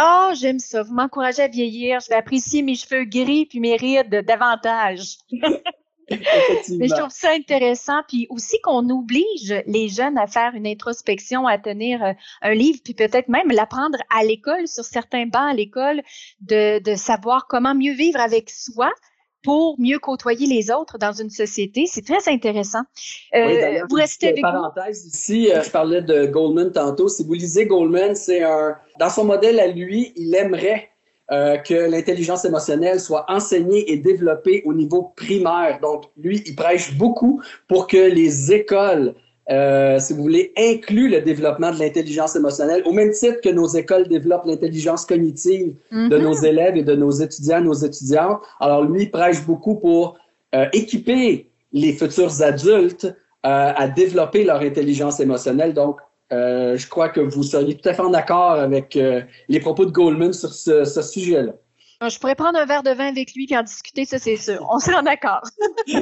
Oh, 0.00 0.30
j'aime 0.34 0.60
ça. 0.60 0.82
Vous 0.82 0.94
m'encouragez 0.94 1.42
à 1.42 1.48
vieillir. 1.48 2.00
Je 2.00 2.08
vais 2.08 2.14
apprécier 2.14 2.62
mes 2.62 2.76
cheveux 2.76 3.04
gris 3.04 3.46
puis 3.46 3.58
mes 3.58 3.76
rides 3.76 4.24
davantage. 4.26 5.18
Mais 6.10 6.88
je 6.88 6.94
trouve 6.94 7.10
ça 7.10 7.30
intéressant. 7.30 8.00
Puis 8.08 8.26
aussi 8.30 8.60
qu'on 8.60 8.88
oblige 8.90 9.54
les 9.66 9.88
jeunes 9.88 10.18
à 10.18 10.26
faire 10.26 10.54
une 10.54 10.66
introspection, 10.66 11.46
à 11.46 11.58
tenir 11.58 12.02
euh, 12.02 12.12
un 12.42 12.54
livre, 12.54 12.80
puis 12.82 12.94
peut-être 12.94 13.28
même 13.28 13.50
l'apprendre 13.50 13.98
à 14.16 14.24
l'école, 14.24 14.66
sur 14.66 14.84
certains 14.84 15.26
bancs 15.26 15.50
à 15.50 15.54
l'école, 15.54 16.02
de, 16.40 16.78
de 16.80 16.94
savoir 16.94 17.46
comment 17.48 17.74
mieux 17.74 17.94
vivre 17.94 18.20
avec 18.20 18.50
soi 18.50 18.90
pour 19.42 19.76
mieux 19.78 19.98
côtoyer 19.98 20.46
les 20.46 20.70
autres 20.70 20.98
dans 20.98 21.12
une 21.12 21.30
société. 21.30 21.86
C'est 21.86 22.04
très 22.04 22.30
intéressant. 22.30 22.82
Euh, 23.34 23.80
vous 23.88 23.96
restez 23.96 24.28
avec 24.28 24.42
parenthèse 24.42 25.06
ici, 25.06 25.50
euh, 25.50 25.62
je 25.62 25.70
parlais 25.70 26.02
de 26.02 26.26
Goldman 26.26 26.72
tantôt. 26.72 27.08
Si 27.08 27.24
vous 27.24 27.34
lisez 27.34 27.66
Goldman, 27.66 28.14
c'est 28.14 28.42
un 28.42 28.76
dans 28.98 29.10
son 29.10 29.24
modèle 29.24 29.60
à 29.60 29.68
lui, 29.68 30.12
il 30.16 30.34
aimerait 30.34 30.90
euh, 31.30 31.58
que 31.58 31.74
l'intelligence 31.90 32.46
émotionnelle 32.46 33.00
soit 33.00 33.26
enseignée 33.28 33.92
et 33.92 33.98
développée 33.98 34.62
au 34.64 34.72
niveau 34.72 35.12
primaire. 35.14 35.78
Donc, 35.82 36.04
lui, 36.16 36.42
il 36.46 36.56
prêche 36.56 36.96
beaucoup 36.96 37.42
pour 37.66 37.86
que 37.86 37.98
les 37.98 38.50
écoles, 38.50 39.14
euh, 39.50 39.98
si 39.98 40.14
vous 40.14 40.22
voulez, 40.22 40.54
incluent 40.56 41.10
le 41.10 41.20
développement 41.20 41.70
de 41.70 41.80
l'intelligence 41.80 42.34
émotionnelle, 42.34 42.82
au 42.86 42.92
même 42.92 43.10
titre 43.10 43.42
que 43.42 43.50
nos 43.50 43.66
écoles 43.68 44.08
développent 44.08 44.46
l'intelligence 44.46 45.04
cognitive 45.04 45.74
de 45.92 45.96
mm-hmm. 45.98 46.22
nos 46.22 46.32
élèves 46.32 46.76
et 46.78 46.82
de 46.82 46.94
nos 46.94 47.10
étudiants, 47.10 47.60
nos 47.60 47.74
étudiantes. 47.74 48.40
Alors, 48.58 48.84
lui, 48.84 49.02
il 49.02 49.10
prêche 49.10 49.44
beaucoup 49.44 49.74
pour 49.74 50.16
euh, 50.54 50.64
équiper 50.72 51.50
les 51.74 51.92
futurs 51.92 52.40
adultes 52.40 53.14
à 53.44 53.86
développer 53.86 54.44
leur 54.44 54.60
intelligence 54.60 55.20
émotionnelle. 55.20 55.72
Donc, 55.72 56.00
euh, 56.32 56.76
je 56.76 56.86
crois 56.88 57.08
que 57.08 57.20
vous 57.20 57.42
seriez 57.42 57.76
tout 57.76 57.88
à 57.88 57.94
fait 57.94 58.02
en 58.02 58.12
accord 58.12 58.52
avec 58.52 58.96
euh, 58.96 59.22
les 59.48 59.60
propos 59.60 59.86
de 59.86 59.90
Goldman 59.90 60.32
sur 60.32 60.52
ce, 60.52 60.84
sujet-là. 60.84 61.52
Ah, 62.00 62.08
je 62.08 62.18
pourrais 62.18 62.34
prendre 62.34 62.58
un 62.58 62.66
verre 62.66 62.82
de 62.82 62.90
vin 62.90 63.06
avec 63.06 63.34
lui 63.34 63.46
et 63.50 63.56
en 63.56 63.62
discuter, 63.62 64.04
ça 64.04 64.18
c'est 64.18 64.36
sûr. 64.36 64.66
On 64.70 64.78
sera 64.78 65.00
en 65.00 65.06
accord. 65.06 65.42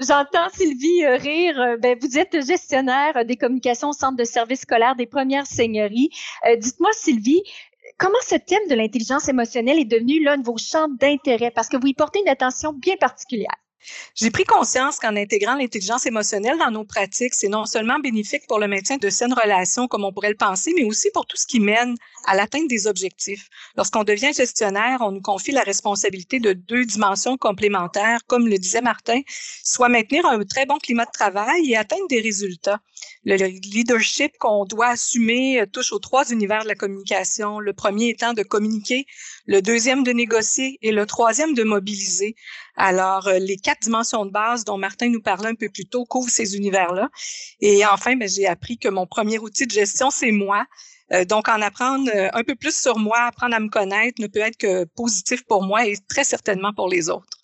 J'entends 0.00 0.48
Sylvie 0.52 1.04
euh, 1.04 1.16
rire. 1.16 1.76
Ben, 1.80 1.96
vous 2.00 2.18
êtes 2.18 2.44
gestionnaire 2.46 3.24
des 3.24 3.36
communications 3.36 3.90
au 3.90 3.92
centre 3.92 4.16
de 4.16 4.24
services 4.24 4.60
scolaires 4.60 4.96
des 4.96 5.06
premières 5.06 5.46
seigneuries. 5.46 6.10
Dites-moi, 6.58 6.90
Sylvie, 6.92 7.42
comment 7.98 8.18
ce 8.22 8.34
thème 8.34 8.66
de 8.68 8.74
l'intelligence 8.74 9.28
émotionnelle 9.28 9.78
est 9.78 9.84
devenu 9.84 10.22
l'un 10.22 10.38
de 10.38 10.44
vos 10.44 10.58
champs 10.58 10.88
d'intérêt? 10.88 11.50
Parce 11.50 11.68
que 11.68 11.76
vous 11.76 11.86
y 11.86 11.94
portez 11.94 12.20
une 12.20 12.28
attention 12.28 12.72
bien 12.72 12.96
particulière. 12.96 13.54
J'ai 14.14 14.30
pris 14.30 14.44
conscience 14.44 14.98
qu'en 14.98 15.16
intégrant 15.16 15.54
l'intelligence 15.54 16.06
émotionnelle 16.06 16.58
dans 16.58 16.70
nos 16.70 16.84
pratiques, 16.84 17.34
c'est 17.34 17.48
non 17.48 17.64
seulement 17.64 17.98
bénéfique 17.98 18.46
pour 18.46 18.58
le 18.58 18.68
maintien 18.68 18.96
de 18.96 19.10
saines 19.10 19.34
relations, 19.34 19.88
comme 19.88 20.04
on 20.04 20.12
pourrait 20.12 20.30
le 20.30 20.36
penser, 20.36 20.72
mais 20.76 20.84
aussi 20.84 21.10
pour 21.12 21.26
tout 21.26 21.36
ce 21.36 21.46
qui 21.46 21.60
mène 21.60 21.94
à 22.26 22.34
l'atteinte 22.34 22.68
des 22.68 22.86
objectifs. 22.86 23.48
Lorsqu'on 23.76 24.04
devient 24.04 24.32
gestionnaire, 24.32 24.98
on 25.00 25.12
nous 25.12 25.20
confie 25.20 25.52
la 25.52 25.62
responsabilité 25.62 26.40
de 26.40 26.52
deux 26.52 26.84
dimensions 26.84 27.36
complémentaires, 27.36 28.20
comme 28.26 28.48
le 28.48 28.58
disait 28.58 28.80
Martin, 28.80 29.20
soit 29.62 29.88
maintenir 29.88 30.26
un 30.26 30.42
très 30.44 30.66
bon 30.66 30.78
climat 30.78 31.04
de 31.04 31.10
travail 31.12 31.70
et 31.70 31.76
atteindre 31.76 32.08
des 32.08 32.20
résultats. 32.20 32.80
Le 33.24 33.36
leadership 33.36 34.36
qu'on 34.38 34.64
doit 34.64 34.88
assumer 34.88 35.64
touche 35.72 35.92
aux 35.92 35.98
trois 35.98 36.30
univers 36.30 36.62
de 36.62 36.68
la 36.68 36.74
communication. 36.74 37.58
Le 37.58 37.72
premier 37.72 38.10
étant 38.10 38.32
de 38.32 38.42
communiquer, 38.42 39.06
le 39.46 39.60
deuxième 39.60 40.02
de 40.04 40.12
négocier 40.12 40.78
et 40.82 40.92
le 40.92 41.06
troisième 41.06 41.54
de 41.54 41.62
mobiliser. 41.62 42.34
Alors, 42.76 43.28
euh, 43.28 43.38
les 43.38 43.56
quatre 43.56 43.80
dimensions 43.80 44.24
de 44.24 44.30
base 44.30 44.64
dont 44.64 44.78
Martin 44.78 45.08
nous 45.08 45.20
parlait 45.20 45.50
un 45.50 45.54
peu 45.54 45.68
plus 45.68 45.86
tôt 45.86 46.04
couvrent 46.04 46.30
ces 46.30 46.56
univers-là. 46.56 47.08
Et 47.60 47.84
enfin, 47.86 48.16
ben, 48.16 48.28
j'ai 48.28 48.46
appris 48.46 48.78
que 48.78 48.88
mon 48.88 49.06
premier 49.06 49.38
outil 49.38 49.66
de 49.66 49.72
gestion, 49.72 50.10
c'est 50.10 50.32
moi. 50.32 50.64
Euh, 51.12 51.24
donc, 51.24 51.48
en 51.48 51.60
apprendre 51.60 52.10
un 52.32 52.44
peu 52.44 52.54
plus 52.54 52.74
sur 52.74 52.98
moi, 52.98 53.20
apprendre 53.20 53.54
à 53.54 53.60
me 53.60 53.68
connaître 53.68 54.20
ne 54.20 54.26
peut 54.26 54.40
être 54.40 54.56
que 54.56 54.84
positif 54.84 55.44
pour 55.44 55.62
moi 55.62 55.86
et 55.86 55.96
très 56.08 56.24
certainement 56.24 56.72
pour 56.72 56.88
les 56.88 57.10
autres. 57.10 57.38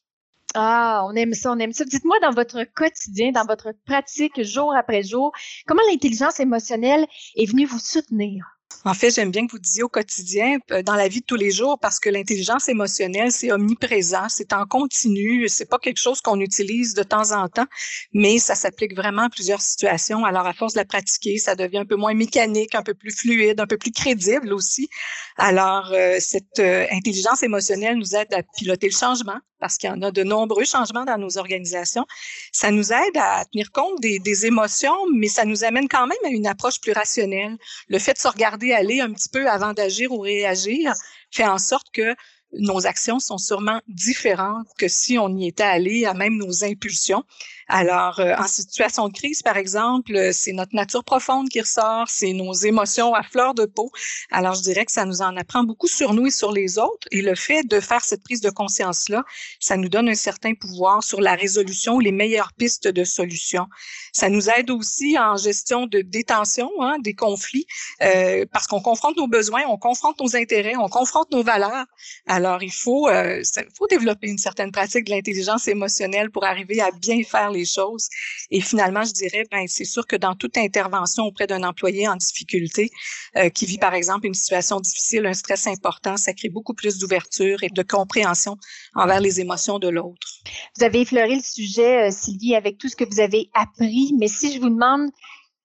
Ah, 0.55 1.05
on 1.07 1.15
aime 1.15 1.35
ça, 1.35 1.53
on 1.53 1.59
aime 1.59 1.73
ça. 1.73 1.85
Dites-moi 1.85 2.19
dans 2.23 2.33
votre 2.33 2.65
quotidien, 2.75 3.31
dans 3.31 3.45
votre 3.45 3.73
pratique 3.87 4.43
jour 4.43 4.75
après 4.75 5.03
jour, 5.03 5.33
comment 5.67 5.83
l'intelligence 5.89 6.41
émotionnelle 6.41 7.07
est 7.37 7.47
venue 7.47 7.67
vous 7.67 7.79
soutenir? 7.79 8.60
En 8.85 8.95
fait, 8.95 9.11
j'aime 9.11 9.31
bien 9.31 9.47
que 9.47 9.53
vous 9.53 9.59
disiez 9.59 9.83
au 9.83 9.89
quotidien, 9.89 10.59
euh, 10.71 10.83
dans 10.83 10.95
la 10.95 11.07
vie 11.09 11.21
de 11.21 11.27
tous 11.27 11.37
les 11.37 11.51
jours, 11.51 11.79
parce 11.79 12.01
que 12.01 12.09
l'intelligence 12.09 12.69
émotionnelle, 12.69 13.31
c'est 13.31 13.53
omniprésent, 13.53 14.29
c'est 14.31 14.55
en 14.55 14.65
continu, 14.65 15.49
c'est 15.49 15.69
pas 15.69 15.79
quelque 15.79 15.99
chose 15.99 16.23
qu'on 16.23 16.41
utilise 16.41 16.95
de 16.95 17.03
temps 17.03 17.33
en 17.33 17.49
temps, 17.49 17.67
mais 18.15 18.39
ça 18.39 18.55
s'applique 18.55 18.97
vraiment 18.97 19.23
à 19.23 19.29
plusieurs 19.29 19.61
situations. 19.61 20.25
Alors, 20.25 20.47
à 20.47 20.55
force 20.55 20.73
de 20.73 20.79
la 20.79 20.87
pratiquer, 20.87 21.37
ça 21.37 21.55
devient 21.55 21.79
un 21.79 21.85
peu 21.85 21.97
moins 21.97 22.15
mécanique, 22.15 22.75
un 22.75 22.83
peu 22.83 22.95
plus 22.95 23.13
fluide, 23.13 23.61
un 23.61 23.67
peu 23.67 23.77
plus 23.77 23.93
crédible 23.93 24.53
aussi. 24.55 24.89
Alors, 25.37 25.91
euh, 25.93 26.17
cette 26.19 26.59
euh, 26.59 26.87
intelligence 26.91 27.43
émotionnelle 27.43 27.99
nous 27.99 28.15
aide 28.17 28.33
à 28.33 28.43
piloter 28.57 28.89
le 28.89 28.97
changement, 28.97 29.41
parce 29.61 29.77
qu'il 29.77 29.91
y 29.91 29.93
en 29.93 30.03
a 30.03 30.11
de 30.11 30.23
nombreux 30.23 30.65
changements 30.65 31.05
dans 31.05 31.19
nos 31.19 31.39
organisations. 31.39 32.07
Ça 32.53 32.71
nous 32.71 32.93
aide 32.93 33.17
à 33.17 33.45
tenir 33.45 33.71
compte 33.73 34.01
des, 34.01 34.47
émotions, 34.47 34.97
mais 35.15 35.29
ça 35.29 35.45
nous 35.45 35.65
amène 35.65 35.89
quand 35.89 36.07
même 36.07 36.19
à 36.25 36.29
une 36.29 36.47
approche 36.47 36.81
plus 36.81 36.93
rationnelle. 36.93 37.57
Le 37.89 37.99
fait 37.99 38.15
de 38.15 38.19
se 38.19 38.29
regarder 38.29 38.73
aller 38.73 39.01
un 39.01 39.13
petit 39.13 39.29
peu 39.29 39.49
avant 39.49 39.73
d'agir 39.75 40.13
ou 40.13 40.21
réagir 40.21 40.95
fait 41.31 41.47
en 41.47 41.59
sorte 41.59 41.89
que 41.93 42.15
nos 42.53 42.87
actions 42.87 43.21
sont 43.21 43.39
sûrement 43.39 43.81
différentes 43.87 44.67
que 44.79 44.89
si 44.89 45.19
on 45.19 45.29
y 45.37 45.47
était 45.47 45.63
allé 45.63 46.05
à 46.05 46.15
même 46.15 46.37
nos 46.37 46.65
impulsions. 46.65 47.25
Alors, 47.73 48.19
euh, 48.19 48.35
en 48.37 48.49
situation 48.49 49.07
de 49.07 49.13
crise, 49.13 49.43
par 49.43 49.57
exemple, 49.57 50.17
euh, 50.17 50.33
c'est 50.33 50.51
notre 50.51 50.75
nature 50.75 51.05
profonde 51.05 51.49
qui 51.49 51.61
ressort, 51.61 52.09
c'est 52.09 52.33
nos 52.33 52.53
émotions 52.53 53.15
à 53.15 53.23
fleur 53.23 53.55
de 53.55 53.65
peau. 53.65 53.93
Alors, 54.33 54.55
je 54.55 54.63
dirais 54.63 54.85
que 54.85 54.91
ça 54.91 55.05
nous 55.05 55.23
en 55.23 55.37
apprend 55.37 55.63
beaucoup 55.63 55.87
sur 55.87 56.13
nous 56.13 56.27
et 56.27 56.33
sur 56.33 56.51
les 56.51 56.79
autres. 56.79 57.07
Et 57.13 57.23
le 57.23 57.37
fait 57.37 57.63
de 57.63 57.79
faire 57.79 58.05
cette 58.05 58.25
prise 58.25 58.41
de 58.41 58.51
conscience-là, 58.51 59.23
ça 59.61 59.77
nous 59.77 59.89
donne 59.89 60.09
un 60.09 60.17
certain 60.17 60.55
pouvoir 60.55 61.05
sur 61.05 61.21
la 61.21 61.37
résolution 61.37 61.95
ou 61.95 62.01
les 62.01 62.11
meilleures 62.11 62.53
pistes 62.55 62.89
de 62.89 63.05
solutions. 63.05 63.69
Ça 64.13 64.29
nous 64.29 64.51
aide 64.51 64.71
aussi 64.71 65.17
en 65.17 65.37
gestion 65.37 65.87
de 65.87 66.01
détention 66.01 66.73
hein, 66.81 66.97
des 66.99 67.15
conflits, 67.15 67.67
euh, 68.03 68.47
parce 68.53 68.67
qu'on 68.67 68.83
confronte 68.83 69.17
nos 69.17 69.29
besoins, 69.29 69.63
on 69.69 69.79
confronte 69.79 70.21
nos 70.21 70.35
intérêts, 70.35 70.75
on 70.77 70.89
confronte 70.89 71.31
nos 71.31 71.45
valeurs. 71.45 71.87
Alors, 72.27 72.65
il 72.65 72.73
faut, 72.73 73.09
euh, 73.09 73.41
faut 73.79 73.87
développer 73.87 74.27
une 74.27 74.39
certaine 74.39 74.73
pratique 74.73 75.05
de 75.05 75.11
l'intelligence 75.11 75.69
émotionnelle 75.69 76.33
pour 76.33 76.45
arriver 76.45 76.81
à 76.81 76.91
bien 76.91 77.23
faire 77.23 77.53
les 77.53 77.60
choses. 77.65 78.09
Et 78.51 78.61
finalement, 78.61 79.05
je 79.05 79.13
dirais, 79.13 79.45
ben, 79.51 79.67
c'est 79.69 79.85
sûr 79.85 80.07
que 80.07 80.17
dans 80.17 80.35
toute 80.35 80.57
intervention 80.57 81.25
auprès 81.25 81.47
d'un 81.47 81.63
employé 81.63 82.09
en 82.09 82.17
difficulté, 82.17 82.91
euh, 83.37 83.49
qui 83.49 83.67
vit 83.67 83.79
par 83.79 83.95
exemple 83.95 84.27
une 84.27 84.35
situation 84.35 84.81
difficile, 84.81 85.27
un 85.27 85.35
stress 85.35 85.67
important, 85.67 86.17
ça 86.17 86.33
crée 86.33 86.49
beaucoup 86.49 86.75
plus 86.75 86.99
d'ouverture 86.99 87.63
et 87.63 87.69
de 87.69 87.83
compréhension 87.83 88.57
envers 88.95 89.21
les 89.21 89.41
émotions 89.41 89.79
de 89.79 89.89
l'autre. 89.89 90.29
Vous 90.77 90.85
avez 90.85 91.03
effleuré 91.03 91.37
le 91.37 91.43
sujet, 91.43 92.09
euh, 92.09 92.11
Sylvie, 92.11 92.55
avec 92.55 92.79
tout 92.79 92.89
ce 92.89 92.97
que 92.97 93.05
vous 93.05 93.21
avez 93.21 93.51
appris, 93.55 94.15
mais 94.19 94.29
si 94.29 94.53
je 94.53 94.61
vous 94.61 94.71
demande 94.71 95.11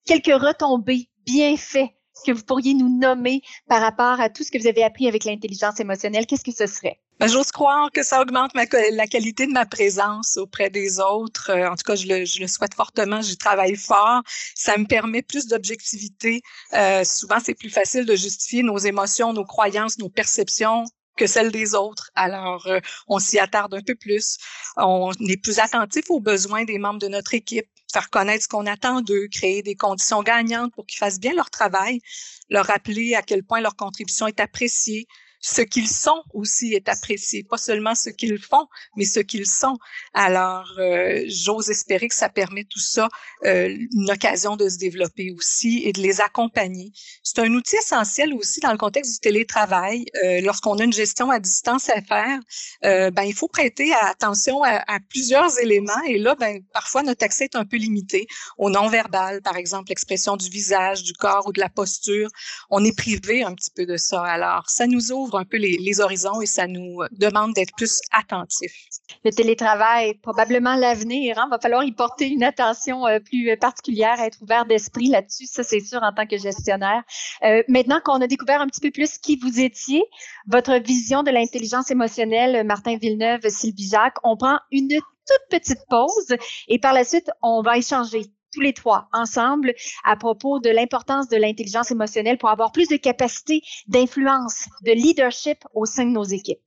quelques 0.06 0.28
retombées, 0.28 1.10
bienfaits 1.26 1.92
que 2.24 2.32
vous 2.32 2.44
pourriez 2.44 2.74
nous 2.74 2.90
nommer 3.00 3.42
par 3.68 3.82
rapport 3.82 4.20
à 4.20 4.30
tout 4.30 4.44
ce 4.44 4.52
que 4.52 4.58
vous 4.58 4.68
avez 4.68 4.84
appris 4.84 5.08
avec 5.08 5.24
l'intelligence 5.24 5.80
émotionnelle, 5.80 6.26
qu'est-ce 6.26 6.44
que 6.44 6.52
ce 6.52 6.68
serait? 6.68 7.00
Ben, 7.20 7.28
j'ose 7.28 7.52
croire 7.52 7.92
que 7.92 8.04
ça 8.04 8.22
augmente 8.22 8.52
la 8.54 9.08
qualité 9.08 9.48
de 9.48 9.54
ma 9.54 9.66
présence 9.66 10.36
auprès 10.36 10.70
des 10.70 11.00
autres. 11.00 11.50
Euh, 11.50 11.70
en 11.70 11.76
tout 11.76 11.84
cas, 11.86 11.96
je 11.96 12.08
le, 12.08 12.26
je 12.26 12.42
le 12.42 12.48
souhaite 12.48 12.74
fortement. 12.74 13.22
J'y 13.22 13.38
travaille 13.38 13.78
fort. 13.78 14.22
Ça 14.54 14.78
me 14.78 14.86
permet 14.86 15.22
plus 15.22 15.48
d'objectivité. 15.48 16.42
Euh, 16.74 17.06
souvent, 17.06 17.38
c'est 17.42 17.54
plus 17.54 17.70
facile 17.70 18.06
de 18.06 18.16
justifier 18.16 18.64
nos 18.64 18.78
émotions, 18.78 19.32
nos 19.32 19.46
croyances, 19.46 19.98
nos 19.98 20.10
perceptions 20.10 20.84
que 21.16 21.28
celles 21.28 21.52
des 21.52 21.74
autres. 21.74 22.12
Alors, 22.16 22.68
euh, 22.68 22.80
on 23.08 23.20
s'y 23.20 23.40
attarde 23.40 23.74
un 23.74 23.82
peu 23.82 23.96
plus. 23.96 24.38
On 24.76 25.12
est 25.28 25.42
plus 25.42 25.60
attentif 25.60 26.04
aux 26.10 26.20
besoins 26.20 26.66
des 26.66 26.78
membres 26.78 27.00
de 27.00 27.08
notre 27.08 27.34
équipe, 27.34 27.68
faire 27.96 28.10
connaître 28.10 28.44
ce 28.44 28.48
qu'on 28.50 28.66
attend 28.66 29.00
d'eux, 29.00 29.30
créer 29.32 29.62
des 29.62 29.76
conditions 29.76 30.22
gagnantes 30.22 30.74
pour 30.74 30.86
qu'ils 30.86 30.98
fassent 30.98 31.20
bien 31.20 31.34
leur 31.34 31.50
travail, 31.50 32.02
leur 32.50 32.66
rappeler 32.66 33.16
à 33.16 33.22
quel 33.22 33.42
point 33.42 33.62
leur 33.62 33.78
contribution 33.78 34.28
est 34.28 34.42
appréciée, 34.42 35.08
ce 35.48 35.62
qu'ils 35.62 35.88
sont 35.88 36.24
aussi 36.34 36.74
est 36.74 36.90
apprécié, 36.90 37.44
pas 37.44 37.58
seulement 37.58 37.94
ce 37.94 38.10
qu'ils 38.10 38.40
font, 38.40 38.66
mais 38.96 39.06
ce 39.06 39.20
qu'ils 39.20 39.46
sont. 39.46 39.78
Alors, 40.16 40.74
euh, 40.80 41.24
j'ose 41.28 41.70
espérer 41.70 42.08
que 42.08 42.16
ça 42.16 42.30
permet 42.30 42.64
tout 42.64 42.80
ça 42.80 43.10
euh, 43.46 43.78
une 43.94 44.10
occasion 44.10 44.56
de 44.56 44.68
se 44.68 44.80
développer 44.80 45.32
aussi 45.38 45.84
et 45.86 45.92
de 45.92 46.02
les 46.02 46.20
accompagner. 46.20 46.92
C'est 47.22 47.38
un 47.40 47.54
outil 47.54 47.76
essentiel 47.76 48.34
aussi 48.34 48.60
dans 48.60 48.72
le 48.72 48.80
contexte 48.80 49.14
du 49.14 49.20
télétravail. 49.20 50.06
Euh, 50.24 50.42
Lorsqu'on 50.42 50.80
a 50.80 50.84
une 50.84 50.94
gestion 50.94 51.30
à 51.30 51.40
distance 51.40 51.90
à 51.90 52.02
faire, 52.02 52.40
euh, 52.84 53.12
ben 53.12 53.24
il 53.24 53.36
faut 53.36 53.48
prêter 53.48 53.94
attention 53.94 54.64
à, 54.64 54.84
à, 54.92 55.00
plusieurs 55.00 55.60
éléments 55.60 56.02
et 56.08 56.18
là, 56.18 56.34
ben 56.34 56.64
parfois 56.74 57.04
notre 57.04 57.24
accès 57.24 57.44
est 57.44 57.56
un 57.56 57.66
peu 57.66 57.78
limité 57.78 58.26
au 58.58 58.72
non-verbal, 58.72 59.44
par 59.44 59.58
exemple 59.58 59.90
l'expression 59.90 60.38
du 60.38 60.50
visage, 60.50 61.04
du 61.04 61.14
corps 61.14 61.46
ou 61.46 61.52
de 61.52 61.60
la 61.60 61.70
posture. 61.70 62.30
On 62.72 62.84
est 62.84 62.98
privé 62.98 63.44
un 63.44 63.54
petit 63.54 63.70
peu 63.76 63.86
de 63.86 63.98
ça. 63.98 64.24
Alors, 64.24 64.72
ça 64.72 64.88
nous 64.88 65.12
ouvre 65.12 65.35
un 65.38 65.46
peu 65.46 65.58
les, 65.58 66.02
horizons 66.02 66.42
et 66.42 66.46
ça 66.46 66.68
nous 66.68 67.00
demande 67.12 67.54
d'être 67.54 67.74
plus 67.76 68.00
attentifs. 68.12 68.76
Le 69.24 69.32
télétravail 69.32 70.16
probablement 70.16 70.76
l'avenir. 70.76 71.40
Hein? 71.40 71.48
Va 71.50 71.60
falloir 71.60 71.84
y 71.84 71.92
porter 71.92 72.28
une 72.28 72.44
attention 72.44 73.08
euh, 73.08 73.20
plus 73.20 73.56
particulière, 73.58 74.20
être 74.20 74.42
ouvert 74.42 74.66
d'esprit 74.66 75.08
là-dessus. 75.08 75.46
Ça, 75.46 75.64
c'est 75.64 75.80
sûr 75.80 76.02
en 76.04 76.12
tant 76.12 76.26
que 76.26 76.38
gestionnaire. 76.38 77.04
Euh, 77.44 77.64
maintenant 77.68 78.00
qu'on 78.04 78.22
a 78.22 78.28
découvert 78.28 78.62
un 78.62 78.68
petit 78.68 78.82
peu 78.82 78.92
plus 78.92 79.18
qui 79.18 79.38
vous 79.38 79.60
étiez, 79.60 80.04
votre 80.48 80.76
vision 80.76 81.24
de 81.24 81.32
l'intelligence 81.32 81.92
émotionnelle, 81.92 82.66
Martin 82.66 82.98
Villeneuve, 82.98 83.48
Sylvie 83.48 83.90
Jacques, 83.90 84.18
on 84.24 84.38
prend 84.38 84.60
une 84.72 84.90
toute 84.90 85.60
petite 85.60 85.86
pause 85.90 86.36
et 86.68 86.80
par 86.80 86.94
la 86.94 87.04
suite, 87.04 87.30
on 87.42 87.62
va 87.62 87.78
échanger 87.78 88.26
tous 88.56 88.62
les 88.62 88.74
trois 88.74 89.10
ensemble 89.12 89.74
à 90.06 90.16
propos 90.16 90.60
de 90.60 90.70
l'importance 90.70 91.28
de 91.28 91.36
l'intelligence 91.36 91.92
émotionnelle 91.92 92.38
pour 92.38 92.50
avoir 92.50 92.72
plus 92.72 92.88
de 92.88 92.96
capacité 92.96 93.62
d'influence, 93.88 94.70
de 94.84 94.94
leadership 94.94 95.58
au 95.74 95.86
sein 95.86 96.06
de 96.06 96.12
nos 96.12 96.24
équipes. 96.24 96.60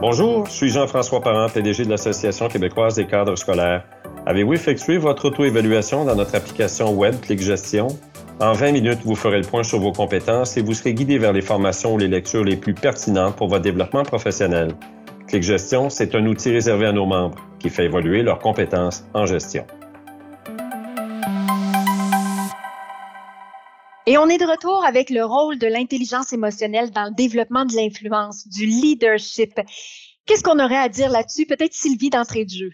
Bonjour, 0.00 0.46
je 0.46 0.52
suis 0.52 0.68
Jean-François 0.70 1.20
Parent, 1.20 1.48
PDG 1.48 1.84
de 1.84 1.90
l'Association 1.90 2.48
québécoise 2.48 2.94
des 2.94 3.06
cadres 3.06 3.36
scolaires. 3.36 3.84
Avez-vous 4.26 4.54
effectué 4.54 4.98
votre 4.98 5.26
auto-évaluation 5.26 6.04
dans 6.04 6.14
notre 6.14 6.36
application 6.36 6.92
web 6.94 7.20
Clic 7.20 7.40
Gestion? 7.40 7.88
En 8.40 8.52
20 8.52 8.72
minutes, 8.72 9.00
vous 9.04 9.16
ferez 9.16 9.38
le 9.38 9.46
point 9.46 9.62
sur 9.64 9.80
vos 9.80 9.92
compétences 9.92 10.56
et 10.56 10.62
vous 10.62 10.74
serez 10.74 10.94
guidé 10.94 11.18
vers 11.18 11.32
les 11.32 11.42
formations 11.42 11.94
ou 11.94 11.98
les 11.98 12.08
lectures 12.08 12.44
les 12.44 12.56
plus 12.56 12.74
pertinentes 12.74 13.36
pour 13.36 13.48
votre 13.48 13.62
développement 13.62 14.04
professionnel. 14.04 14.74
Clic 15.32 15.44
Gestion, 15.44 15.88
c'est 15.88 16.14
un 16.14 16.26
outil 16.26 16.50
réservé 16.50 16.84
à 16.84 16.92
nos 16.92 17.06
membres 17.06 17.38
qui 17.58 17.70
fait 17.70 17.86
évoluer 17.86 18.22
leurs 18.22 18.38
compétences 18.38 19.02
en 19.14 19.24
gestion. 19.24 19.66
Et 24.04 24.18
on 24.18 24.28
est 24.28 24.36
de 24.36 24.44
retour 24.44 24.84
avec 24.84 25.08
le 25.08 25.24
rôle 25.24 25.58
de 25.58 25.66
l'intelligence 25.66 26.34
émotionnelle 26.34 26.90
dans 26.90 27.04
le 27.04 27.14
développement 27.14 27.64
de 27.64 27.74
l'influence, 27.74 28.46
du 28.46 28.66
leadership. 28.66 29.58
Qu'est-ce 30.26 30.42
qu'on 30.42 30.62
aurait 30.62 30.76
à 30.76 30.90
dire 30.90 31.08
là-dessus? 31.08 31.46
Peut-être 31.46 31.72
Sylvie 31.72 32.10
d'entrée 32.10 32.44
de 32.44 32.50
jeu. 32.50 32.70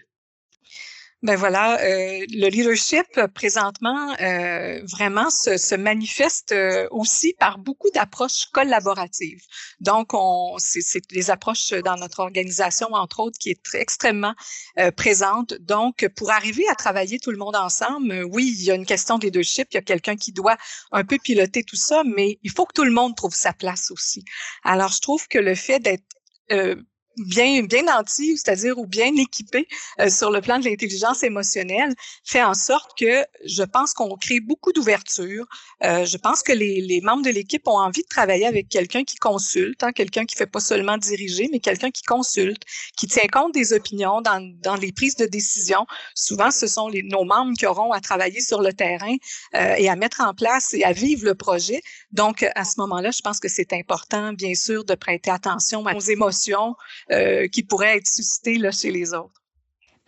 Ben 1.21 1.35
voilà, 1.35 1.81
euh, 1.81 2.25
le 2.29 2.47
leadership 2.47 3.05
présentement 3.35 4.15
euh, 4.21 4.81
vraiment 4.85 5.29
se, 5.29 5.57
se 5.57 5.75
manifeste 5.75 6.53
euh, 6.53 6.87
aussi 6.91 7.35
par 7.37 7.57
beaucoup 7.57 7.89
d'approches 7.93 8.45
collaboratives. 8.53 9.41
Donc, 9.81 10.13
on, 10.13 10.55
c'est, 10.59 10.81
des 11.09 11.29
approches 11.29 11.71
dans 11.71 11.97
notre 11.97 12.21
organisation 12.21 12.87
entre 12.93 13.19
autres 13.19 13.37
qui 13.37 13.49
est 13.49 13.61
très, 13.61 13.81
extrêmement 13.81 14.33
euh, 14.77 14.91
présente. 14.91 15.55
Donc, 15.55 16.07
pour 16.15 16.31
arriver 16.31 16.63
à 16.69 16.75
travailler 16.75 17.19
tout 17.19 17.31
le 17.31 17.37
monde 17.37 17.57
ensemble, 17.57 18.23
oui, 18.31 18.55
il 18.57 18.63
y 18.63 18.71
a 18.71 18.75
une 18.75 18.85
question 18.85 19.17
de 19.17 19.25
leadership, 19.25 19.67
il 19.71 19.75
y 19.75 19.77
a 19.79 19.81
quelqu'un 19.81 20.15
qui 20.15 20.31
doit 20.31 20.55
un 20.93 21.03
peu 21.03 21.17
piloter 21.21 21.63
tout 21.63 21.75
ça, 21.75 22.03
mais 22.05 22.39
il 22.43 22.51
faut 22.51 22.65
que 22.65 22.73
tout 22.73 22.85
le 22.85 22.91
monde 22.91 23.17
trouve 23.17 23.35
sa 23.35 23.51
place 23.51 23.91
aussi. 23.91 24.23
Alors, 24.63 24.93
je 24.93 25.01
trouve 25.01 25.27
que 25.27 25.37
le 25.37 25.55
fait 25.55 25.79
d'être 25.79 26.05
euh, 26.53 26.77
bien 27.25 27.61
bien 27.63 27.83
c'est-à-dire 28.05 28.77
ou 28.77 28.85
bien 28.85 29.15
équipé 29.15 29.67
euh, 29.99 30.09
sur 30.09 30.31
le 30.31 30.41
plan 30.41 30.59
de 30.59 30.65
l'intelligence 30.65 31.23
émotionnelle, 31.23 31.93
fait 32.23 32.43
en 32.43 32.53
sorte 32.53 32.97
que 32.97 33.25
je 33.45 33.63
pense 33.63 33.93
qu'on 33.93 34.15
crée 34.17 34.39
beaucoup 34.39 34.71
d'ouverture. 34.73 35.45
Euh, 35.83 36.05
je 36.05 36.17
pense 36.17 36.43
que 36.43 36.51
les, 36.51 36.81
les 36.81 37.01
membres 37.01 37.23
de 37.23 37.29
l'équipe 37.29 37.67
ont 37.67 37.79
envie 37.79 38.03
de 38.03 38.07
travailler 38.07 38.45
avec 38.45 38.69
quelqu'un 38.69 39.03
qui 39.03 39.15
consulte, 39.17 39.83
hein, 39.83 39.91
quelqu'un 39.91 40.25
qui 40.25 40.35
fait 40.35 40.45
pas 40.45 40.59
seulement 40.59 40.97
diriger, 40.97 41.49
mais 41.51 41.59
quelqu'un 41.59 41.91
qui 41.91 42.03
consulte, 42.03 42.63
qui 42.97 43.07
tient 43.07 43.27
compte 43.31 43.53
des 43.53 43.73
opinions 43.73 44.21
dans, 44.21 44.41
dans 44.61 44.75
les 44.75 44.91
prises 44.91 45.15
de 45.15 45.25
décision. 45.25 45.85
Souvent, 46.15 46.51
ce 46.51 46.67
sont 46.67 46.87
les, 46.87 47.03
nos 47.03 47.23
membres 47.23 47.53
qui 47.57 47.65
auront 47.65 47.91
à 47.91 47.99
travailler 47.99 48.41
sur 48.41 48.61
le 48.61 48.73
terrain 48.73 49.15
euh, 49.55 49.75
et 49.77 49.89
à 49.89 49.95
mettre 49.95 50.21
en 50.21 50.33
place 50.33 50.73
et 50.73 50.83
à 50.83 50.91
vivre 50.91 51.25
le 51.25 51.35
projet. 51.35 51.81
Donc, 52.11 52.45
à 52.55 52.65
ce 52.65 52.79
moment-là, 52.79 53.11
je 53.11 53.21
pense 53.21 53.39
que 53.39 53.49
c'est 53.49 53.73
important, 53.73 54.33
bien 54.33 54.55
sûr, 54.55 54.83
de 54.83 54.95
prêter 54.95 55.31
attention 55.31 55.83
aux 55.85 55.99
émotions, 55.99 56.75
euh, 57.11 57.47
qui 57.47 57.63
pourrait 57.63 57.97
être 57.97 58.07
suscité 58.07 58.57
là, 58.57 58.71
chez 58.71 58.91
les 58.91 59.13
autres. 59.13 59.39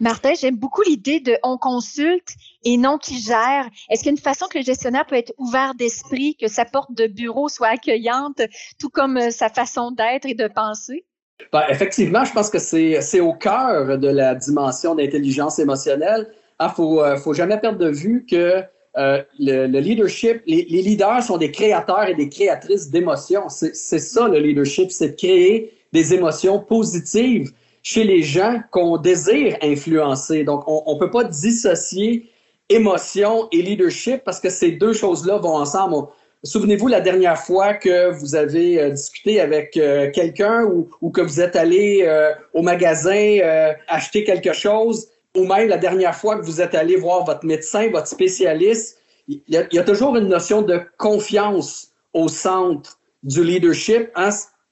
Martin, 0.01 0.33
j'aime 0.33 0.55
beaucoup 0.55 0.81
l'idée 0.81 1.19
de 1.19 1.37
on 1.43 1.59
consulte 1.59 2.29
et 2.63 2.75
non 2.75 2.97
qui 2.97 3.19
gère. 3.19 3.69
Est-ce 3.89 4.01
qu'il 4.01 4.07
y 4.07 4.09
a 4.09 4.17
une 4.17 4.17
façon 4.17 4.47
que 4.47 4.57
le 4.57 4.63
gestionnaire 4.63 5.05
peut 5.05 5.15
être 5.15 5.31
ouvert 5.37 5.75
d'esprit, 5.75 6.35
que 6.35 6.47
sa 6.47 6.65
porte 6.65 6.91
de 6.95 7.05
bureau 7.05 7.49
soit 7.49 7.67
accueillante, 7.67 8.41
tout 8.79 8.89
comme 8.89 9.17
euh, 9.17 9.29
sa 9.29 9.49
façon 9.49 9.91
d'être 9.91 10.25
et 10.25 10.33
de 10.33 10.47
penser? 10.47 11.05
Ben, 11.53 11.63
effectivement, 11.69 12.25
je 12.25 12.33
pense 12.33 12.49
que 12.49 12.57
c'est 12.57 13.19
au 13.19 13.33
cœur 13.33 13.99
de 13.99 14.07
la 14.07 14.33
dimension 14.33 14.95
d'intelligence 14.95 15.59
émotionnelle. 15.59 16.27
Il 16.31 16.35
ah, 16.59 16.67
ne 16.67 16.73
faut, 16.73 17.03
euh, 17.03 17.17
faut 17.17 17.33
jamais 17.33 17.59
perdre 17.59 17.77
de 17.77 17.89
vue 17.89 18.25
que 18.29 18.63
euh, 18.97 19.23
le, 19.39 19.67
le, 19.67 19.79
leadership, 19.79 20.41
les, 20.47 20.65
les, 20.69 20.81
leaders 20.81 21.23
sont 21.23 21.37
des 21.37 21.51
créateurs 21.51 22.07
et 22.07 22.15
des 22.15 22.27
créatrices 22.27 22.89
d'émotions. 22.89 23.49
C'est 23.49 23.73
ça 23.73 24.27
le 24.27 24.39
leadership, 24.39 24.91
c'est 24.91 25.09
de 25.09 25.15
créer 25.15 25.73
des 25.93 26.13
émotions 26.13 26.60
positives 26.60 27.51
chez 27.84 28.04
les 28.04 28.21
gens 28.21 28.62
qu'on 28.71 28.97
désire 28.97 29.58
influencer. 29.62 30.43
Donc, 30.43 30.63
on 30.67 30.93
ne 30.93 30.99
peut 30.99 31.12
pas 31.12 31.23
dissocier 31.23 32.30
émotion 32.69 33.47
et 33.51 33.62
leadership 33.62 34.23
parce 34.23 34.39
que 34.39 34.49
ces 34.49 34.71
deux 34.71 34.93
choses-là 34.93 35.38
vont 35.38 35.56
ensemble. 35.56 36.08
Souvenez-vous 36.43 36.88
la 36.88 37.01
dernière 37.01 37.38
fois 37.38 37.75
que 37.75 38.12
vous 38.12 38.34
avez 38.34 38.82
euh, 38.82 38.89
discuté 38.89 39.39
avec 39.39 39.77
euh, 39.77 40.10
quelqu'un 40.12 40.63
ou, 40.63 41.10
que 41.12 41.21
vous 41.21 41.39
êtes 41.39 41.56
allé 41.56 42.04
euh, 42.04 42.32
au 42.54 42.63
magasin 42.63 43.39
acheter 43.88 44.23
quelque 44.23 44.54
chose, 44.54 45.08
ou 45.38 45.45
même 45.45 45.67
la 45.67 45.77
dernière 45.77 46.15
fois 46.15 46.38
que 46.38 46.45
vous 46.45 46.62
êtes 46.62 46.73
allé 46.73 46.95
voir 46.95 47.25
votre 47.25 47.45
médecin, 47.45 47.89
votre 47.91 48.08
spécialiste. 48.08 48.97
Il 49.27 49.41
y 49.47 49.58
a, 49.58 49.67
il 49.71 49.75
y 49.75 49.80
a 49.80 49.84
toujours 49.84 50.15
une 50.17 50.27
notion 50.27 50.63
de 50.63 50.82
confiance 50.97 51.89
au 52.13 52.27
centre 52.27 52.97
du 53.23 53.43
leadership. 53.43 54.10
Hein? 54.15 54.30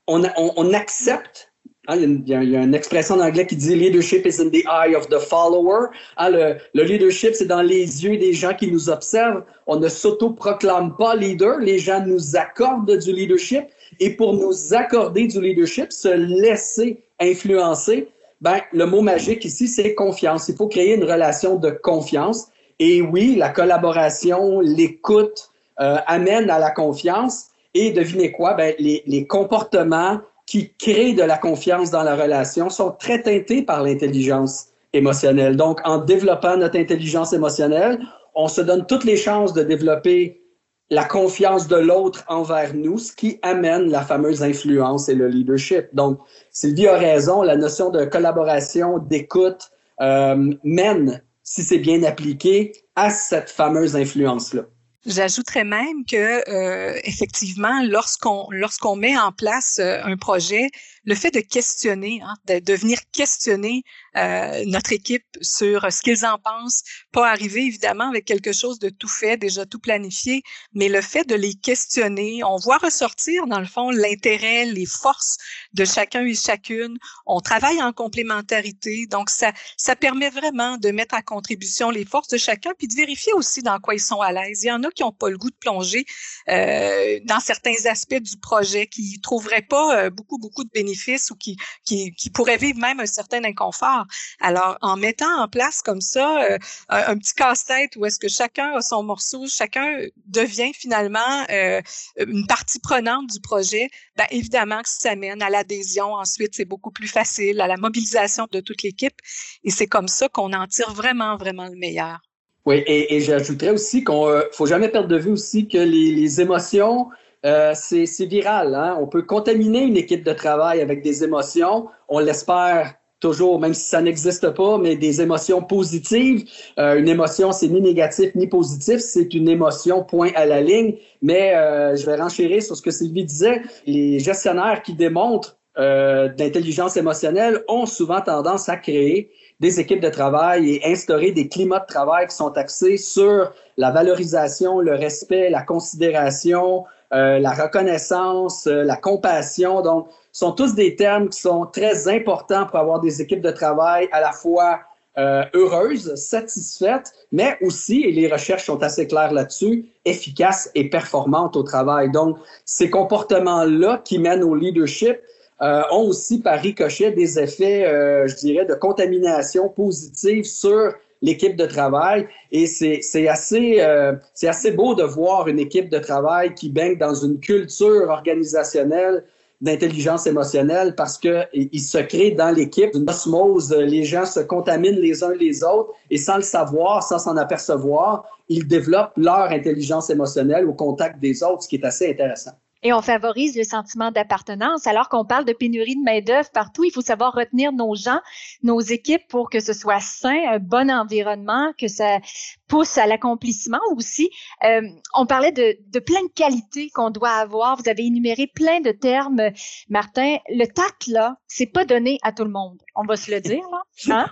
On, 0.09 0.73
accepte 0.73 1.49
Hein, 1.89 1.97
il, 1.97 2.29
y 2.29 2.35
a, 2.35 2.41
une 2.41 2.75
expression 2.75 3.15
en 3.15 3.21
anglais 3.21 3.47
qui 3.47 3.55
dit 3.55 3.75
leadership 3.75 4.23
is 4.27 4.39
in 4.39 4.49
the 4.49 4.63
eye 4.67 4.95
of 4.95 5.09
the 5.09 5.17
follower. 5.17 5.87
Hein, 6.17 6.29
le, 6.29 6.57
le, 6.75 6.83
leadership, 6.83 7.33
c'est 7.33 7.47
dans 7.47 7.63
les 7.63 8.03
yeux 8.03 8.17
des 8.17 8.31
gens 8.31 8.53
qui 8.53 8.71
nous 8.71 8.91
observent. 8.91 9.43
On 9.65 9.77
ne 9.77 9.87
s'auto-proclame 9.87 10.95
pas 10.97 11.15
leader. 11.15 11.57
Les 11.57 11.79
gens 11.79 12.05
nous 12.05 12.35
accordent 12.35 12.95
du 12.95 13.11
leadership. 13.11 13.63
Et 13.99 14.11
pour 14.11 14.33
nous 14.33 14.73
accorder 14.73 15.25
du 15.25 15.41
leadership, 15.41 15.91
se 15.91 16.09
laisser 16.09 17.01
influencer, 17.19 18.09
ben, 18.41 18.59
le 18.71 18.85
mot 18.85 19.01
magique 19.01 19.43
ici, 19.43 19.67
c'est 19.67 19.95
confiance. 19.95 20.47
Il 20.47 20.55
faut 20.55 20.67
créer 20.67 20.93
une 20.93 21.03
relation 21.03 21.55
de 21.55 21.71
confiance. 21.71 22.49
Et 22.77 23.01
oui, 23.01 23.35
la 23.35 23.49
collaboration, 23.49 24.59
l'écoute 24.59 25.49
euh, 25.79 25.97
amène 26.05 26.51
à 26.51 26.59
la 26.59 26.71
confiance. 26.71 27.47
Et 27.73 27.91
devinez 27.91 28.31
quoi? 28.31 28.53
Ben, 28.53 28.73
les, 28.79 29.27
comportements 29.27 30.19
qui 30.45 30.73
créent 30.73 31.13
de 31.13 31.23
la 31.23 31.37
confiance 31.37 31.91
dans 31.91 32.03
la 32.03 32.15
relation 32.15 32.69
sont 32.69 32.91
très 32.91 33.21
teintés 33.21 33.61
par 33.61 33.83
l'intelligence 33.83 34.69
émotionnelle. 34.93 35.55
Donc, 35.55 35.79
en 35.83 35.99
développant 35.99 36.57
notre 36.57 36.77
intelligence 36.77 37.33
émotionnelle, 37.33 37.99
on 38.33 38.47
se 38.47 38.61
donne 38.61 38.85
toutes 38.85 39.03
les 39.03 39.17
chances 39.17 39.53
de 39.53 39.63
développer 39.63 40.41
la 40.89 41.03
confiance 41.03 41.67
de 41.67 41.75
l'autre 41.75 42.23
envers 42.27 42.73
nous, 42.73 42.97
ce 42.97 43.13
qui 43.13 43.37
amène 43.43 43.91
la 43.91 44.01
fameuse 44.01 44.41
influence 44.41 45.07
et 45.07 45.13
le 45.13 45.27
leadership. 45.27 45.89
Donc, 45.93 46.19
Sylvie 46.51 46.87
a 46.87 46.97
raison, 46.97 47.43
la 47.43 47.55
notion 47.55 47.91
de 47.91 48.05
collaboration, 48.05 48.97
d'écoute, 48.97 49.69
euh, 50.01 50.53
mène, 50.63 51.21
si 51.43 51.61
c'est 51.61 51.77
bien 51.77 52.01
appliqué, 52.03 52.71
à 52.95 53.11
cette 53.11 53.51
fameuse 53.51 53.95
influence-là. 53.95 54.63
J'ajouterais 55.05 55.63
même 55.63 56.05
que 56.05 56.49
euh, 56.49 56.99
effectivement, 57.03 57.81
lorsqu'on 57.83 58.47
lorsqu'on 58.51 58.97
met 58.97 59.17
en 59.17 59.31
place 59.31 59.79
euh, 59.79 60.01
un 60.03 60.17
projet, 60.17 60.69
le 61.09 61.15
fait 61.15 61.31
de 61.31 61.39
questionner, 61.39 62.21
hein, 62.23 62.35
de, 62.45 62.73
venir 62.75 62.99
questionner 63.11 63.81
euh, 64.15 64.63
notre 64.67 64.93
équipe 64.93 65.25
sur 65.41 65.91
ce 65.91 66.03
qu'ils 66.03 66.23
en 66.23 66.37
pensent, 66.37 66.83
pas 67.11 67.27
arriver 67.27 67.61
évidemment 67.61 68.09
avec 68.09 68.25
quelque 68.25 68.53
chose 68.53 68.77
de 68.77 68.89
tout 68.89 69.07
fait, 69.07 69.35
déjà 69.35 69.65
tout 69.65 69.79
planifié, 69.79 70.43
mais 70.71 70.87
le 70.87 71.01
fait 71.01 71.27
de 71.27 71.33
les 71.33 71.55
questionner, 71.55 72.43
on 72.43 72.57
voit 72.57 72.77
ressortir 72.77 73.47
dans 73.47 73.59
le 73.59 73.65
fond 73.65 73.89
l'intérêt, 73.89 74.65
les 74.65 74.85
forces 74.85 75.39
de 75.73 75.83
chacun 75.83 76.23
et 76.23 76.35
chacune. 76.35 76.99
On 77.25 77.39
travaille 77.39 77.81
en 77.81 77.91
complémentarité, 77.91 79.07
donc 79.07 79.31
ça, 79.31 79.51
ça 79.77 79.95
permet 79.95 80.29
vraiment 80.29 80.77
de 80.77 80.91
mettre 80.91 81.15
à 81.15 81.23
contribution 81.23 81.89
les 81.89 82.05
forces 82.05 82.27
de 82.27 82.37
chacun, 82.37 82.73
puis 82.77 82.87
de 82.87 82.93
vérifier 82.93 83.33
aussi 83.33 83.63
dans 83.63 83.79
quoi 83.79 83.95
ils 83.95 83.99
sont 83.99 84.21
à 84.21 84.31
l'aise. 84.31 84.61
Il 84.61 84.67
y 84.67 84.71
en 84.71 84.83
a 84.83 84.91
qui 84.91 85.01
n'ont 85.01 85.11
pas 85.11 85.31
le 85.31 85.39
goût 85.39 85.49
de 85.49 85.55
plonger 85.59 86.05
euh, 86.49 87.19
dans 87.23 87.39
certains 87.39 87.87
aspects 87.89 88.21
du 88.21 88.37
projet, 88.37 88.85
qui 88.85 89.19
trouveraient 89.21 89.63
pas 89.63 90.03
euh, 90.03 90.09
beaucoup, 90.11 90.37
beaucoup 90.37 90.63
de 90.63 90.69
bénéfices 90.71 90.98
ou 91.31 91.35
qui, 91.35 91.57
qui, 91.85 92.29
pourraient 92.33 92.57
vivre 92.57 92.79
même 92.79 92.99
un 92.99 93.05
certain 93.05 93.43
inconfort. 93.43 94.05
Alors, 94.39 94.77
en 94.81 94.97
mettant 94.97 95.41
en 95.41 95.47
place 95.47 95.81
comme 95.81 96.01
ça 96.01 96.43
euh, 96.43 96.57
un, 96.89 97.17
petit 97.17 97.33
casse-tête 97.33 97.95
où 97.95 98.05
est-ce 98.05 98.19
que 98.19 98.27
chacun 98.27 98.75
a 98.75 98.81
son 98.81 99.03
morceau, 99.03 99.47
chacun 99.47 99.99
devient 100.25 100.71
finalement 100.73 101.45
euh, 101.49 101.81
une 102.17 102.45
partie 102.47 102.79
prenante 102.79 103.27
du 103.27 103.39
projet, 103.39 103.89
bien, 104.15 104.27
évidemment 104.31 104.81
que 104.81 104.89
ça 104.89 105.15
mène 105.15 105.41
à 105.41 105.49
l'adhésion. 105.49 106.13
Ensuite, 106.13 106.55
c'est 106.55 106.65
beaucoup 106.65 106.91
plus 106.91 107.07
facile, 107.07 107.61
à 107.61 107.67
la 107.67 107.77
mobilisation 107.77 108.47
de 108.51 108.59
toute 108.59 108.83
l'équipe. 108.83 109.15
Et 109.63 109.71
c'est 109.71 109.87
comme 109.87 110.07
ça 110.07 110.29
qu'on 110.29 110.53
en 110.53 110.67
tire 110.67 110.93
vraiment, 110.93 111.37
vraiment 111.37 111.67
le 111.67 111.75
meilleur. 111.75 112.19
Oui, 112.65 112.83
et, 112.85 113.21
j'ajouterais 113.21 113.71
aussi 113.71 114.03
qu'on 114.03 114.29
ne 114.29 114.43
faut 114.51 114.65
jamais 114.65 114.89
perdre 114.89 115.07
de 115.07 115.17
vue 115.17 115.31
aussi 115.31 115.67
que 115.67 115.77
les 115.77 116.41
émotions, 116.41 117.09
euh, 117.45 117.73
c'est 117.73 118.25
viral. 118.25 118.75
Hein? 118.75 118.97
On 118.99 119.07
peut 119.07 119.23
contaminer 119.23 119.83
une 119.83 119.97
équipe 119.97 120.23
de 120.23 120.33
travail 120.33 120.81
avec 120.81 121.01
des 121.01 121.23
émotions. 121.23 121.87
On 122.07 122.19
l'espère 122.19 122.95
toujours, 123.19 123.59
même 123.59 123.73
si 123.73 123.87
ça 123.87 124.01
n'existe 124.01 124.49
pas, 124.51 124.77
mais 124.77 124.95
des 124.95 125.21
émotions 125.21 125.61
positives. 125.61 126.45
Euh, 126.77 126.97
une 126.97 127.07
émotion, 127.07 127.51
c'est 127.51 127.67
ni 127.67 127.81
négatif 127.81 128.33
ni 128.35 128.47
positif, 128.47 128.99
c'est 128.99 129.33
une 129.33 129.49
émotion 129.49 130.03
point 130.03 130.31
à 130.35 130.45
la 130.45 130.61
ligne. 130.61 130.95
Mais 131.21 131.55
euh, 131.55 131.95
je 131.95 132.05
vais 132.05 132.15
renchérir 132.15 132.63
sur 132.63 132.75
ce 132.75 132.81
que 132.81 132.91
Sylvie 132.91 133.25
disait. 133.25 133.61
Les 133.85 134.19
gestionnaires 134.19 134.81
qui 134.81 134.93
démontrent 134.93 135.57
euh, 135.77 136.29
d'intelligence 136.29 136.97
émotionnelle 136.97 137.63
ont 137.67 137.85
souvent 137.85 138.21
tendance 138.21 138.69
à 138.69 138.77
créer 138.77 139.31
des 139.59 139.79
équipes 139.79 140.01
de 140.01 140.09
travail 140.09 140.71
et 140.71 140.91
instaurer 140.91 141.31
des 141.31 141.47
climats 141.47 141.79
de 141.79 141.85
travail 141.85 142.27
qui 142.27 142.35
sont 142.35 142.51
axés 142.57 142.97
sur 142.97 143.51
la 143.77 143.91
valorisation, 143.91 144.79
le 144.79 144.95
respect, 144.95 145.49
la 145.49 145.61
considération, 145.61 146.85
euh, 147.13 147.39
la 147.39 147.51
reconnaissance, 147.51 148.67
euh, 148.67 148.83
la 148.83 148.95
compassion. 148.95 149.81
Donc, 149.81 150.07
sont 150.31 150.51
tous 150.51 150.75
des 150.75 150.95
termes 150.95 151.29
qui 151.29 151.39
sont 151.39 151.65
très 151.65 152.07
importants 152.07 152.65
pour 152.65 152.79
avoir 152.79 152.99
des 152.99 153.21
équipes 153.21 153.41
de 153.41 153.51
travail 153.51 154.07
à 154.11 154.21
la 154.21 154.31
fois 154.31 154.79
euh, 155.17 155.43
heureuses, 155.53 156.15
satisfaites, 156.15 157.11
mais 157.31 157.57
aussi, 157.61 158.03
et 158.03 158.11
les 158.11 158.31
recherches 158.31 158.65
sont 158.65 158.81
assez 158.83 159.05
claires 159.05 159.33
là-dessus, 159.33 159.85
efficaces 160.05 160.71
et 160.75 160.89
performantes 160.89 161.57
au 161.57 161.63
travail. 161.63 162.09
Donc, 162.11 162.37
ces 162.63 162.89
comportements-là 162.89 164.01
qui 164.05 164.17
mènent 164.17 164.43
au 164.43 164.55
leadership 164.55 165.19
euh, 165.61 165.81
ont 165.91 166.07
aussi 166.07 166.39
par 166.39 166.59
ricochet 166.59 167.11
des 167.11 167.37
effets, 167.37 167.85
euh, 167.85 168.27
je 168.27 168.35
dirais, 168.35 168.65
de 168.65 168.75
contamination 168.75 169.67
positive 169.67 170.45
sur 170.45 170.93
l'équipe 171.21 171.55
de 171.55 171.65
travail. 171.65 172.27
Et 172.51 172.65
c'est 172.67 173.27
assez, 173.27 173.77
euh, 173.79 174.13
assez 174.43 174.71
beau 174.71 174.95
de 174.95 175.03
voir 175.03 175.47
une 175.47 175.59
équipe 175.59 175.89
de 175.89 175.99
travail 175.99 176.53
qui 176.53 176.69
baigne 176.69 176.97
dans 176.97 177.13
une 177.13 177.39
culture 177.39 178.09
organisationnelle 178.09 179.23
d'intelligence 179.61 180.25
émotionnelle 180.25 180.95
parce 180.95 181.17
que 181.17 181.43
il 181.53 181.81
se 181.81 181.97
crée 181.97 182.31
dans 182.31 182.55
l'équipe 182.55 182.91
une 182.95 183.09
osmose. 183.09 183.73
Les 183.73 184.05
gens 184.05 184.25
se 184.25 184.39
contaminent 184.39 184.99
les 184.99 185.23
uns 185.23 185.33
les 185.33 185.63
autres 185.63 185.93
et 186.09 186.17
sans 186.17 186.37
le 186.37 186.43
savoir, 186.43 187.03
sans 187.03 187.19
s'en 187.19 187.35
apercevoir, 187.35 188.25
ils 188.47 188.67
développent 188.67 189.17
leur 189.17 189.51
intelligence 189.51 190.09
émotionnelle 190.09 190.65
au 190.65 190.73
contact 190.73 191.19
des 191.19 191.43
autres, 191.43 191.63
ce 191.63 191.67
qui 191.67 191.75
est 191.75 191.85
assez 191.85 192.09
intéressant. 192.09 192.51
Et 192.81 192.93
on 192.93 193.01
favorise 193.01 193.57
le 193.57 193.63
sentiment 193.63 194.11
d'appartenance. 194.11 194.87
Alors 194.87 195.09
qu'on 195.09 195.25
parle 195.25 195.45
de 195.45 195.53
pénurie 195.53 195.95
de 195.95 196.03
main-d'œuvre 196.03 196.49
partout, 196.51 196.83
il 196.83 196.91
faut 196.91 197.01
savoir 197.01 197.33
retenir 197.33 197.73
nos 197.73 197.95
gens, 197.95 198.19
nos 198.63 198.79
équipes 198.79 199.27
pour 199.27 199.49
que 199.49 199.59
ce 199.59 199.73
soit 199.73 199.99
sain, 199.99 200.39
un 200.49 200.59
bon 200.59 200.89
environnement, 200.89 201.73
que 201.77 201.87
ça 201.87 202.19
pousse 202.67 202.97
à 202.97 203.05
l'accomplissement 203.05 203.81
aussi. 203.95 204.29
Euh, 204.63 204.81
on 205.13 205.25
parlait 205.25 205.51
de, 205.51 205.77
de 205.87 205.99
plein 205.99 206.21
de 206.23 206.31
qualités 206.33 206.89
qu'on 206.91 207.09
doit 207.09 207.31
avoir. 207.31 207.75
Vous 207.77 207.89
avez 207.89 208.05
énuméré 208.05 208.47
plein 208.47 208.79
de 208.79 208.91
termes, 208.91 209.41
Martin. 209.89 210.37
Le 210.49 210.65
tact, 210.65 211.07
là, 211.07 211.35
c'est 211.47 211.65
pas 211.65 211.85
donné 211.85 212.17
à 212.21 212.31
tout 212.31 212.45
le 212.45 212.51
monde. 212.51 212.79
On 212.95 213.03
va 213.03 213.17
se 213.17 213.31
le 213.31 213.41
dire, 213.41 213.63
là. 213.71 213.81
Hein? 214.09 214.31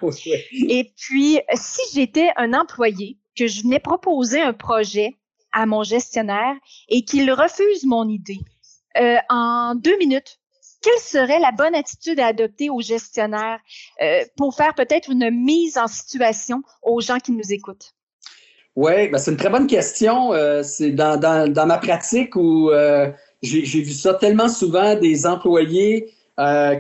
Et 0.54 0.94
puis, 0.96 1.40
si 1.54 1.82
j'étais 1.94 2.30
un 2.38 2.54
employé, 2.54 3.18
que 3.38 3.48
je 3.48 3.62
venais 3.62 3.80
proposer 3.80 4.42
un 4.42 4.54
projet 4.54 5.16
à 5.52 5.66
mon 5.66 5.84
gestionnaire 5.84 6.56
et 6.90 7.04
qu'il 7.04 7.32
refuse 7.32 7.86
mon 7.86 8.08
idée 8.08 8.40
euh, 9.00 9.18
en 9.30 9.76
deux 9.76 9.98
minutes, 9.98 10.40
quelle 10.82 11.00
serait 11.00 11.40
la 11.40 11.52
bonne 11.52 11.76
attitude 11.76 12.20
à 12.20 12.28
adopter 12.28 12.70
au 12.70 12.82
gestionnaire 12.82 13.60
euh, 14.02 14.24
pour 14.38 14.56
faire 14.56 14.74
peut-être 14.76 15.10
une 15.12 15.30
mise 15.32 15.78
en 15.78 15.88
situation 15.88 16.62
aux 16.82 17.02
gens 17.02 17.18
qui 17.18 17.32
nous 17.32 17.52
écoutent? 17.52 17.94
Oui, 18.76 19.08
ben 19.08 19.18
c'est 19.18 19.32
une 19.32 19.38
très 19.38 19.50
bonne 19.50 19.68
question. 19.68 20.34
Euh, 20.34 20.62
c'est 20.62 20.92
dans, 20.92 21.20
dans, 21.20 21.52
dans, 21.52 21.66
ma 21.66 21.80
pratique 21.80 22.36
où 22.36 22.70
j'ai 23.42 23.82
vu 23.82 23.92
ça 23.92 24.14
tellement 24.14 24.50
souvent 24.50 24.96
des 24.96 25.26
employés 25.26 26.14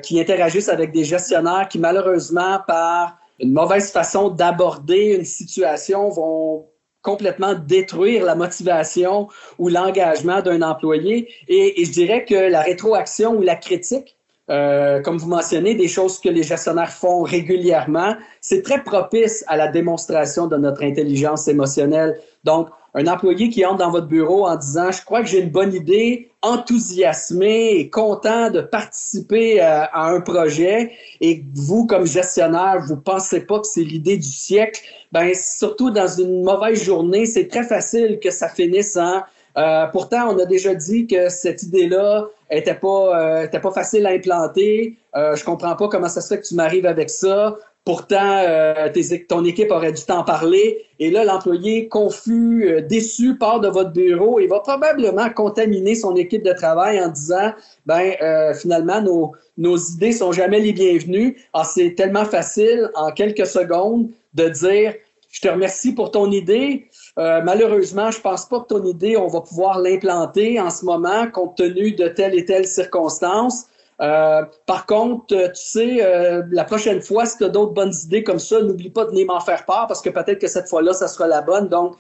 qui 0.04 0.20
interagissent 0.20 0.70
avec 0.70 0.92
des 0.92 1.04
gestionnaires 1.04 1.68
qui 1.68 1.80
malheureusement 1.80 2.60
par 2.68 3.18
une 3.40 3.52
mauvaise 3.52 3.92
façon 3.92 4.30
d'aborder 4.30 5.16
une 5.16 5.26
situation 5.26 6.10
vont 6.10 6.68
complètement 7.08 7.54
détruire 7.54 8.26
la 8.26 8.36
motivation 8.36 9.30
ou 9.58 9.70
l'engagement 9.70 10.42
d'un 10.42 10.62
employé. 10.62 11.30
Et, 11.48 11.86
je 11.86 11.92
dirais 11.92 12.26
que 12.26 12.36
la 12.36 12.62
rétroaction 12.62 13.34
ou 13.38 13.42
la 13.42 13.56
critique, 13.56 14.18
euh, 14.50 15.02
comme 15.02 15.18
vous 15.18 15.30
mentionnez, 15.30 15.74
des 15.74 15.88
choses 15.88 16.20
que 16.20 16.28
les 16.28 16.44
gestionnaires 16.44 16.92
font 16.92 17.22
régulièrement, 17.22 18.14
c'est 18.42 18.62
très 18.62 18.84
propice 18.84 19.46
à 19.48 19.56
la 19.56 19.70
démonstration 19.70 20.48
de 20.48 20.58
notre 20.58 20.84
intelligence 20.84 21.48
émotionnelle. 21.48 22.20
Donc, 22.44 22.68
un 22.98 23.06
employé 23.08 23.50
qui 23.50 23.64
entre 23.64 23.78
dans 23.78 23.92
votre 23.92 24.08
bureau 24.08 24.48
en 24.48 24.56
disant 24.56 24.92
Je 24.92 25.06
crois 25.06 25.22
que 25.22 25.28
j'ai 25.28 25.40
une 25.40 25.52
bonne 25.52 25.74
idée, 25.74 26.32
enthousiasmé 26.42 27.78
et 27.78 27.90
content 27.90 28.50
de 28.50 28.62
participer 28.62 29.62
à, 29.62 29.84
à, 29.84 30.10
un 30.10 30.22
projet, 30.22 30.92
et 31.22 31.44
vous, 31.54 31.86
comme 31.86 32.08
gestionnaire, 32.08 32.84
vous 32.88 32.98
pensez 32.98 33.42
pas 33.42 33.60
que 33.60 33.68
c'est 33.68 33.84
l'idée 33.84 34.18
du 34.18 34.28
siècle, 34.28 34.82
ben 35.12 35.32
surtout 35.36 35.92
dans 35.92 36.08
une 36.08 36.44
mauvaise 36.44 36.84
journée, 36.84 37.26
c'est 37.26 37.48
très 37.48 37.64
facile 37.64 38.20
que 38.22 38.32
ça 38.32 38.50
finisse 38.50 38.98
en 38.98 39.22
euh, 39.58 39.88
pourtant, 39.88 40.30
on 40.34 40.40
a 40.40 40.46
déjà 40.46 40.76
dit 40.76 41.08
que 41.08 41.30
cette 41.30 41.64
idée-là 41.64 42.28
était 42.52 42.76
pas 42.76 43.44
euh, 43.44 43.48
pas 43.48 43.72
facile 43.72 44.06
à 44.06 44.12
implanter. 44.12 44.98
Euh, 45.16 45.36
je 45.36 45.44
comprends 45.44 45.76
pas 45.76 45.88
comment 45.88 46.10
ça 46.10 46.22
se 46.22 46.34
fait 46.34 46.42
que 46.42 46.48
tu 46.48 46.56
m'arrives 46.56 46.86
avec 46.86 47.10
ça. 47.10 47.56
Pourtant, 47.88 48.44
euh, 48.46 48.90
ton 49.30 49.46
équipe 49.46 49.72
aurait 49.72 49.94
dû 49.94 50.04
t'en 50.04 50.26
parler. 50.26 50.86
Et 51.00 51.10
là, 51.10 51.24
l'employé 51.24 51.88
confus, 51.88 52.70
euh, 52.70 52.82
déçu, 52.82 53.38
part 53.38 53.62
de 53.62 53.70
votre 53.70 53.92
bureau 53.92 54.42
et 54.42 54.48
va 54.48 54.60
probablement 54.60 55.30
contaminer 55.30 55.96
son 55.96 56.14
équipe 56.18 56.44
de 56.44 56.52
travail 56.52 57.00
en 57.00 57.08
disant, 57.08 57.54
ben 57.86 58.12
euh, 58.22 58.54
finalement, 58.54 59.02
nos, 59.02 59.32
nos 59.58 59.78
idées 59.78 60.12
sont 60.12 60.34
jamais 60.34 60.60
les 60.60 60.74
bienvenues. 60.74 61.38
Ah, 61.54 61.64
c'est 61.64 61.96
tellement 61.96 62.26
facile 62.26 62.92
en 62.94 63.14
quelques 63.14 63.48
secondes 63.48 64.10
de 64.34 64.50
dire, 64.50 64.94
je 65.32 65.40
te 65.40 65.48
remercie 65.48 65.96
pour 65.96 66.12
ton 66.12 66.30
idée. 66.30 66.88
malheureusement, 67.16 68.12
je 68.12 68.20
pense 68.20 68.50
pas 68.50 68.60
que 68.60 68.68
ton 68.68 68.84
idée, 68.84 69.16
on 69.16 69.28
va 69.28 69.40
pouvoir 69.40 69.80
l'implanter 69.80 70.60
en 70.60 70.72
ce 70.72 70.84
moment 70.84 71.32
compte 71.32 71.56
tenu 71.56 71.94
de 71.94 72.10
telle 72.10 72.38
et 72.38 72.44
telle 72.44 72.68
circonstance. 72.68 73.68
Euh, 74.00 74.44
par 74.68 74.86
contre, 74.86 75.36
euh, 75.36 75.48
tu 75.48 75.62
sais, 75.62 76.06
euh, 76.06 76.44
la 76.52 76.64
prochaine 76.64 77.02
fois, 77.02 77.26
si 77.26 77.38
tu 77.38 77.44
as 77.46 77.50
d'autres 77.50 77.74
bonnes 77.74 77.94
idées 78.04 78.24
comme 78.24 78.40
ça, 78.40 78.62
n'oublie 78.62 78.92
pas 78.92 79.06
de 79.06 79.10
venir 79.10 79.26
m'en 79.28 79.40
faire 79.40 79.66
part 79.66 79.88
parce 79.88 80.02
que 80.02 80.10
peut-être 80.10 80.40
que 80.40 80.48
cette 80.48 80.70
fois-là, 80.70 80.94
ça 80.94 81.08
sera 81.08 81.28
la 81.28 81.42
bonne. 81.42 81.68
Donc, 81.68 81.96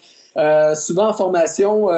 souvent 0.76 1.08
en 1.10 1.14
formation, 1.14 1.90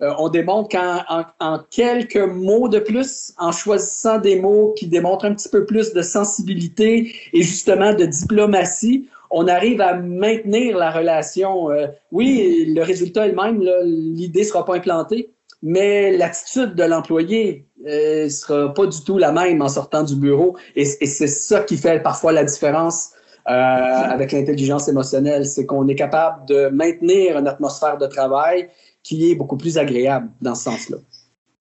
on 0.00 0.28
démontre 0.28 0.68
qu'en 0.68 1.24
en, 1.40 1.58
quelques 1.70 2.16
mots 2.16 2.68
de 2.68 2.80
plus, 2.80 3.32
en 3.38 3.50
choisissant 3.50 4.18
des 4.18 4.38
mots 4.38 4.74
qui 4.76 4.88
démontrent 4.88 5.24
un 5.24 5.32
petit 5.32 5.48
peu 5.48 5.64
plus 5.64 5.94
de 5.94 6.02
sensibilité 6.02 7.14
et 7.32 7.42
justement 7.42 7.94
de 7.94 8.04
diplomatie, 8.04 9.08
on 9.30 9.48
arrive 9.48 9.80
à 9.80 9.94
maintenir 9.94 10.76
la 10.76 10.90
relation. 10.90 11.68
oui, 12.12 12.66
le 12.74 12.82
résultat 12.82 13.24
est 13.24 13.30
le 13.30 13.36
même, 13.36 13.62
l'idée 13.84 14.40
ne 14.40 14.46
sera 14.46 14.66
pas 14.66 14.76
implantée, 14.76 15.30
mais 15.62 16.16
l'attitude 16.16 16.74
de 16.74 16.84
l'employé 16.84 17.66
euh, 17.86 18.28
sera 18.28 18.72
pas 18.72 18.86
du 18.86 19.02
tout 19.02 19.18
la 19.18 19.32
même 19.32 19.62
en 19.62 19.68
sortant 19.68 20.02
du 20.02 20.16
bureau. 20.16 20.56
Et, 20.76 20.84
c'est 20.84 21.26
ça 21.26 21.60
qui 21.60 21.76
fait 21.76 22.02
parfois 22.02 22.32
la 22.32 22.44
différence 22.44 23.10
euh, 23.48 23.50
avec 23.50 24.32
l'intelligence 24.32 24.88
émotionnelle, 24.88 25.46
c'est 25.46 25.64
qu'on 25.64 25.88
est 25.88 25.94
capable 25.94 26.46
de 26.46 26.68
maintenir 26.68 27.38
une 27.38 27.48
atmosphère 27.48 27.96
de 27.96 28.06
travail 28.06 28.68
qui 29.02 29.30
est 29.30 29.34
beaucoup 29.34 29.56
plus 29.56 29.78
agréable 29.78 30.28
dans 30.42 30.54
ce 30.54 30.64
sens-là. 30.64 30.98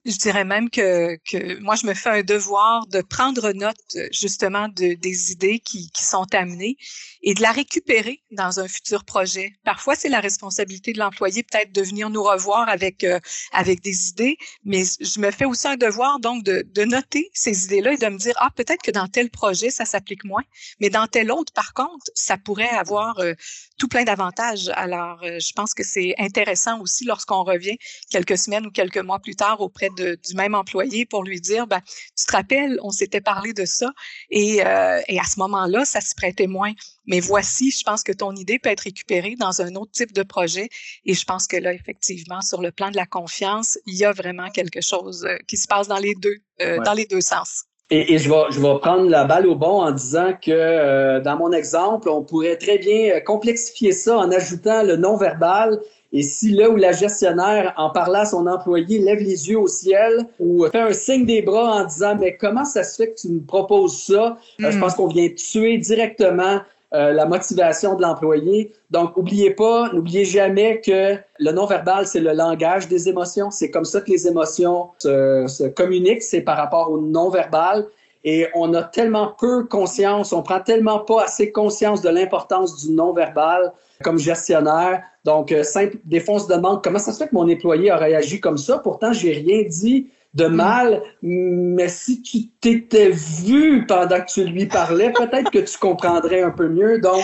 Je 0.08 0.18
dirais 0.18 0.46
même 0.46 0.70
que, 0.70 1.18
que 1.30 1.60
moi, 1.60 1.76
je 1.76 1.86
me 1.86 1.94
fais 1.94 2.10
un 2.10 2.24
devoir 2.24 2.88
de 2.88 3.02
prendre 3.02 3.52
note 3.52 3.76
justement 4.14 4.70
de, 4.70 4.94
des 4.94 5.32
idées 5.34 5.60
qui, 5.60 5.92
qui 5.92 6.06
sont 6.06 6.26
amenées 6.34 6.78
et 7.24 7.34
de 7.34 7.42
la 7.42 7.52
récupérer 7.52 8.22
dans 8.32 8.62
un 8.62 8.70
futur 8.70 9.04
projet. 9.04 9.52
Parfois, 9.66 9.96
c'est 9.96 10.08
la 10.08 10.22
responsabilité 10.22 10.94
de 10.94 11.00
l'employé 11.00 11.44
peut-être 11.44 11.74
de 11.74 11.82
venir 11.82 12.10
nous 12.10 12.24
revoir 12.24 12.70
avec, 12.70 13.04
euh, 13.04 13.20
avec 13.52 13.82
des 13.82 14.08
idées, 14.08 14.38
mais 14.64 14.84
je 14.86 15.20
me 15.20 15.30
fais 15.32 15.44
aussi 15.44 15.68
un 15.68 15.76
devoir 15.76 16.22
donc 16.22 16.44
de, 16.44 16.66
de 16.74 16.84
noter 16.86 17.30
ces 17.34 17.66
idées-là 17.66 17.94
et 17.94 17.98
de 17.98 18.08
me 18.08 18.18
dire, 18.18 18.36
ah, 18.38 18.50
peut-être 18.56 18.82
que 18.82 18.92
dans 18.92 19.08
tel 19.10 19.30
projet, 19.30 19.72
ça 19.72 19.84
s'applique 19.84 20.24
moins, 20.24 20.44
mais 20.80 20.90
dans 20.90 21.08
tel 21.08 21.34
autre, 21.34 21.52
par 21.52 21.74
contre, 21.74 22.10
ça 22.14 22.38
pourrait 22.38 22.70
avoir 22.70 23.20
euh, 23.20 23.34
tout 23.78 23.90
plein 23.90 24.06
d'avantages. 24.06 24.70
Alors, 24.76 25.22
euh, 25.24 25.40
je 25.40 25.52
pense 25.54 25.74
que 25.74 25.84
c'est 25.84 26.16
intéressant 26.18 26.80
aussi 26.80 27.04
lorsqu'on 27.04 27.44
revient 27.44 27.78
quelques 28.10 28.38
semaines 28.38 28.68
ou 28.68 28.72
quelques 28.72 28.98
mois 28.98 29.20
plus 29.20 29.36
tard 29.36 29.60
auprès 29.60 29.90
du 29.98 30.36
même 30.36 30.56
employé 30.56 31.06
pour 31.06 31.24
lui 31.24 31.42
dire, 31.42 31.68
ben, 31.68 31.82
tu 32.18 32.26
te 32.26 32.32
rappelles, 32.32 32.80
on 32.84 32.92
s'était 32.92 33.22
parlé 33.22 33.54
de 33.54 33.66
ça 33.66 33.92
et, 34.30 34.66
euh, 34.66 35.00
et 35.08 35.20
à 35.20 35.24
ce 35.24 35.40
moment-là, 35.40 35.86
ça 35.86 36.02
se 36.02 36.16
prêtait 36.16 36.48
moins. 36.48 36.74
Mais 37.06 37.20
voici, 37.20 37.72
je 37.72 37.84
pense 37.84 38.04
que 38.04 38.12
ton 38.12 38.34
idée 38.36 38.60
peut 38.60 38.70
être 38.70 38.82
récupérée 38.82 39.36
dans 39.40 39.62
un 39.62 39.76
autre 39.76 39.92
type 39.92 40.14
de 40.14 40.24
projet. 40.24 40.70
Et 41.06 41.14
je 41.14 41.26
pense 41.26 41.48
que 41.48 41.58
là, 41.58 41.74
effectivement, 41.74 42.42
sur 42.42 42.62
le 42.62 42.72
plan 42.72 42.92
de 42.92 42.98
la 42.98 43.06
confiance, 43.06 43.80
il 43.86 43.96
y 43.96 44.06
a 44.06 44.12
vraiment 44.12 44.50
quelque 44.50 44.82
chose 44.82 45.26
euh, 45.26 45.38
qui 45.48 45.58
se 45.58 45.68
passe 45.68 45.88
dans 45.88 45.98
les 45.98 46.16
deux, 46.16 46.38
euh, 46.62 46.80
dans 46.84 46.94
les 46.94 47.06
deux 47.06 47.22
sens. 47.22 47.64
Et, 47.90 48.14
et, 48.14 48.18
je, 48.18 48.30
vais, 48.30 48.52
je 48.52 48.60
vais 48.60 48.80
prendre 48.80 49.10
la 49.10 49.24
balle 49.24 49.48
au 49.48 49.56
bon 49.56 49.82
en 49.82 49.92
disant 49.92 50.34
que 50.34 50.52
euh, 50.52 51.22
dans 51.22 51.38
mon 51.38 51.54
exemple, 51.54 52.10
on 52.10 52.22
pourrait 52.22 52.58
très 52.58 52.78
bien 52.78 53.22
complexifier 53.22 53.94
ça 53.94 54.18
en 54.18 54.30
ajoutant 54.30 54.84
le 54.84 54.98
non-verbal. 54.98 55.80
Et 56.14 56.24
si 56.24 56.52
là 56.52 56.70
où 56.70 56.76
la 56.76 56.94
gestionnaire, 56.94 57.74
en 57.78 57.90
parlant 57.90 58.20
à 58.20 58.26
son 58.26 58.48
employé, 58.48 59.00
lève 59.00 59.20
les 59.20 59.50
yeux 59.50 59.60
au 59.60 59.68
ciel 59.68 60.26
ou 60.40 60.66
fait 60.68 60.80
un 60.80 60.94
signe 60.94 61.26
des 61.26 61.42
bras 61.42 61.82
en 61.82 61.86
disant 61.86 62.16
Mais 62.16 62.38
comment 62.38 62.66
ça 62.66 62.84
se 62.84 62.96
fait 62.96 63.12
que 63.12 63.20
tu 63.20 63.30
me 63.30 63.42
proposes 63.42 64.04
ça? 64.04 64.38
je 64.58 64.68
hmm. 64.68 64.80
pense 64.80 64.96
qu'on 64.96 65.08
vient 65.08 65.30
tuer 65.30 65.78
directement 65.78 66.62
euh, 66.94 67.12
la 67.12 67.26
motivation 67.26 67.96
de 67.96 68.02
l'employé. 68.02 68.72
Donc, 68.92 69.18
n'oubliez 69.18 69.52
pas, 69.52 69.92
n'oubliez 69.92 70.24
jamais 70.24 70.80
que 70.80 71.18
le 71.38 71.52
non-verbal, 71.52 72.08
c'est 72.08 72.22
le 72.22 72.32
langage 72.32 72.88
des 72.88 73.10
émotions. 73.10 73.52
C'est 73.52 73.70
comme 73.70 73.84
ça 73.84 74.00
que 74.00 74.10
les 74.10 74.26
émotions 74.26 74.88
se, 75.00 75.46
se 75.50 75.66
communiquent, 75.66 76.24
c'est 76.24 76.40
par 76.40 76.56
rapport 76.56 76.90
au 76.90 77.02
non-verbal. 77.02 77.86
Et 78.24 78.48
on 78.56 78.74
a 78.74 78.84
tellement 78.84 79.34
peu 79.38 79.66
conscience, 79.66 80.32
on 80.32 80.42
prend 80.44 80.62
tellement 80.62 81.00
pas 81.00 81.24
assez 81.24 81.52
conscience 81.52 82.02
de 82.02 82.10
l'importance 82.10 82.86
du 82.86 82.94
non-verbal 82.94 83.74
comme 84.04 84.18
gestionnaire. 84.18 85.04
Donc, 85.28 85.52
euh, 85.52 85.62
simple, 85.62 85.98
des 86.06 86.22
fois, 86.22 86.36
on 86.36 86.40
se 86.40 86.48
demande 86.48 86.82
comment 86.82 87.00
ça 87.00 87.12
se 87.12 87.18
fait 87.18 87.28
que 87.28 87.36
mon 87.36 87.52
employé 87.52 87.92
a 87.92 87.98
réagi 87.98 88.40
comme 88.40 88.58
ça. 88.58 88.78
Pourtant, 88.78 89.12
j'ai 89.12 89.34
rien 89.34 89.64
dit 89.68 90.10
de 90.34 90.48
mm. 90.48 90.56
mal, 90.56 91.04
mais 91.22 91.90
si 91.90 92.22
tu 92.22 92.48
t'étais 92.62 93.10
vu 93.10 93.86
pendant 93.86 94.22
que 94.22 94.32
tu 94.32 94.46
lui 94.46 94.68
parlais, 94.68 95.12
peut-être 95.12 95.52
que 95.52 95.60
tu 95.60 95.78
comprendrais 95.80 96.44
un 96.44 96.52
peu 96.52 96.70
mieux. 96.70 97.02
Donc, 97.02 97.22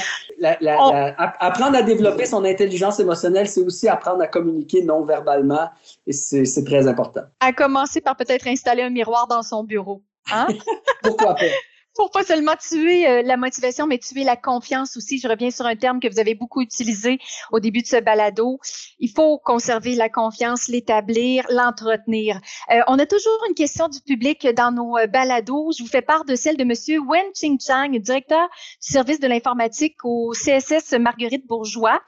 apprendre 1.39 1.78
à 1.78 1.82
développer 1.82 2.26
son 2.26 2.44
intelligence 2.44 3.00
émotionnelle, 3.00 3.48
c'est 3.48 3.62
aussi 3.62 3.88
apprendre 3.88 4.22
à 4.22 4.28
communiquer 4.28 4.84
non 4.84 5.06
verbalement, 5.06 5.70
et 6.06 6.12
c'est 6.12 6.66
très 6.66 6.86
important. 6.89 7.22
À 7.39 7.54
commencer 7.54 8.02
par 8.02 8.18
peut-être 8.18 8.48
installer 8.48 8.82
un 8.82 8.89
miroir 8.89 9.28
dans 9.28 9.44
son 9.44 9.63
bureau. 9.63 10.04
Hein? 10.30 10.48
Pourquoi 11.04 11.36
pas? 11.36 11.46
Pour 11.96 12.12
pas 12.12 12.24
seulement 12.24 12.56
tuer 12.56 13.08
euh, 13.08 13.22
la 13.24 13.38
motivation, 13.38 13.88
mais 13.88 13.98
tuer 13.98 14.24
la 14.24 14.36
confiance 14.36 14.98
aussi. 14.98 15.20
Je 15.20 15.28
reviens 15.28 15.52
sur 15.52 15.66
un 15.66 15.76
terme 15.76 16.00
que 16.00 16.08
vous 16.08 16.20
avez 16.20 16.36
beaucoup 16.36 16.62
utilisé 16.62 17.20
au 17.52 17.60
début 17.60 17.82
de 17.82 17.88
ce 17.88 18.00
balado. 18.00 18.60
Il 19.00 19.10
faut 19.10 19.38
conserver 19.38 19.96
la 19.96 20.10
confiance, 20.10 20.68
l'établir, 20.68 21.46
l'entretenir. 21.50 22.40
Euh, 22.72 22.80
on 22.88 22.98
a 23.00 23.06
toujours 23.06 23.40
une 23.48 23.56
question 23.56 23.88
du 23.90 24.00
public 24.02 24.48
dans 24.56 24.72
nos 24.72 24.98
euh, 24.98 25.08
balados. 25.08 25.72
Je 25.78 25.84
vous 25.84 25.90
fais 25.90 26.02
part 26.02 26.26
de 26.26 26.36
celle 26.36 26.58
de 26.58 26.64
Monsieur 26.64 27.00
Wen 27.00 27.26
Ching 27.36 27.60
Chang, 27.60 27.90
directeur 28.00 28.48
du 28.82 28.92
service 28.92 29.20
de 29.20 29.28
l'informatique 29.28 29.98
au 30.04 30.32
CSS 30.34 30.94
Marguerite 31.00 31.46
Bourgeois. 31.48 32.02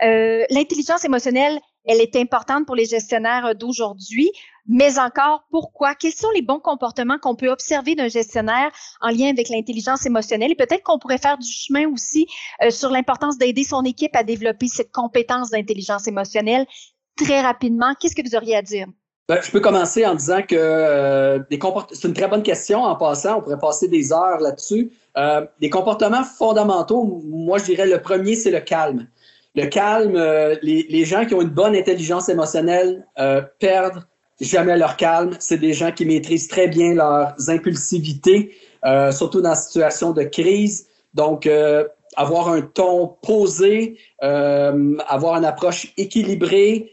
L'intelligence 0.00 1.04
émotionnelle 1.04 1.60
elle 1.84 2.00
est 2.00 2.16
importante 2.16 2.66
pour 2.66 2.76
les 2.76 2.84
gestionnaires 2.84 3.54
d'aujourd'hui, 3.54 4.30
mais 4.66 4.98
encore 4.98 5.44
pourquoi? 5.50 5.94
Quels 5.94 6.12
sont 6.12 6.30
les 6.30 6.42
bons 6.42 6.60
comportements 6.60 7.18
qu'on 7.18 7.34
peut 7.34 7.48
observer 7.48 7.94
d'un 7.94 8.08
gestionnaire 8.08 8.70
en 9.00 9.08
lien 9.08 9.28
avec 9.28 9.48
l'intelligence 9.48 10.06
émotionnelle? 10.06 10.52
Et 10.52 10.54
peut-être 10.54 10.82
qu'on 10.82 10.98
pourrait 10.98 11.18
faire 11.18 11.38
du 11.38 11.50
chemin 11.50 11.88
aussi 11.88 12.26
euh, 12.62 12.70
sur 12.70 12.90
l'importance 12.90 13.38
d'aider 13.38 13.64
son 13.64 13.82
équipe 13.84 14.14
à 14.14 14.22
développer 14.22 14.68
cette 14.68 14.92
compétence 14.92 15.50
d'intelligence 15.50 16.06
émotionnelle 16.06 16.66
très 17.16 17.40
rapidement. 17.40 17.94
Qu'est-ce 17.98 18.14
que 18.14 18.26
vous 18.26 18.36
auriez 18.36 18.56
à 18.56 18.62
dire? 18.62 18.86
Ben, 19.28 19.40
je 19.40 19.50
peux 19.50 19.60
commencer 19.60 20.04
en 20.04 20.14
disant 20.14 20.42
que 20.42 20.56
euh, 20.56 21.38
c'est 21.92 22.08
une 22.08 22.14
très 22.14 22.28
bonne 22.28 22.42
question 22.42 22.82
en 22.82 22.96
passant. 22.96 23.38
On 23.38 23.42
pourrait 23.42 23.58
passer 23.58 23.88
des 23.88 24.12
heures 24.12 24.40
là-dessus. 24.40 24.92
Euh, 25.16 25.46
des 25.60 25.70
comportements 25.70 26.24
fondamentaux, 26.24 27.22
moi 27.24 27.58
je 27.58 27.64
dirais 27.64 27.86
le 27.86 28.00
premier, 28.00 28.34
c'est 28.34 28.50
le 28.50 28.60
calme. 28.60 29.06
Le 29.54 29.66
calme, 29.66 30.16
euh, 30.16 30.56
les, 30.62 31.04
gens 31.04 31.26
qui 31.26 31.34
ont 31.34 31.42
une 31.42 31.50
bonne 31.50 31.76
intelligence 31.76 32.28
émotionnelle 32.30 33.06
euh, 33.18 33.42
perdent 33.58 34.02
jamais 34.40 34.76
leur 34.76 34.96
calme. 34.96 35.36
C'est 35.38 35.58
des 35.58 35.72
gens 35.72 35.92
qui 35.92 36.04
maîtrisent 36.04 36.48
très 36.48 36.68
bien 36.68 36.94
leurs 36.94 37.34
impulsivités, 37.48 38.54
euh, 38.84 39.12
surtout 39.12 39.40
dans 39.40 39.50
la 39.50 39.54
situation 39.54 40.12
de 40.12 40.22
crise. 40.22 40.86
Donc, 41.14 41.46
euh, 41.46 41.84
avoir 42.16 42.48
un 42.48 42.62
ton 42.62 43.08
posé, 43.22 43.98
euh, 44.22 44.96
avoir 45.06 45.36
une 45.36 45.44
approche 45.44 45.92
équilibrée, 45.96 46.90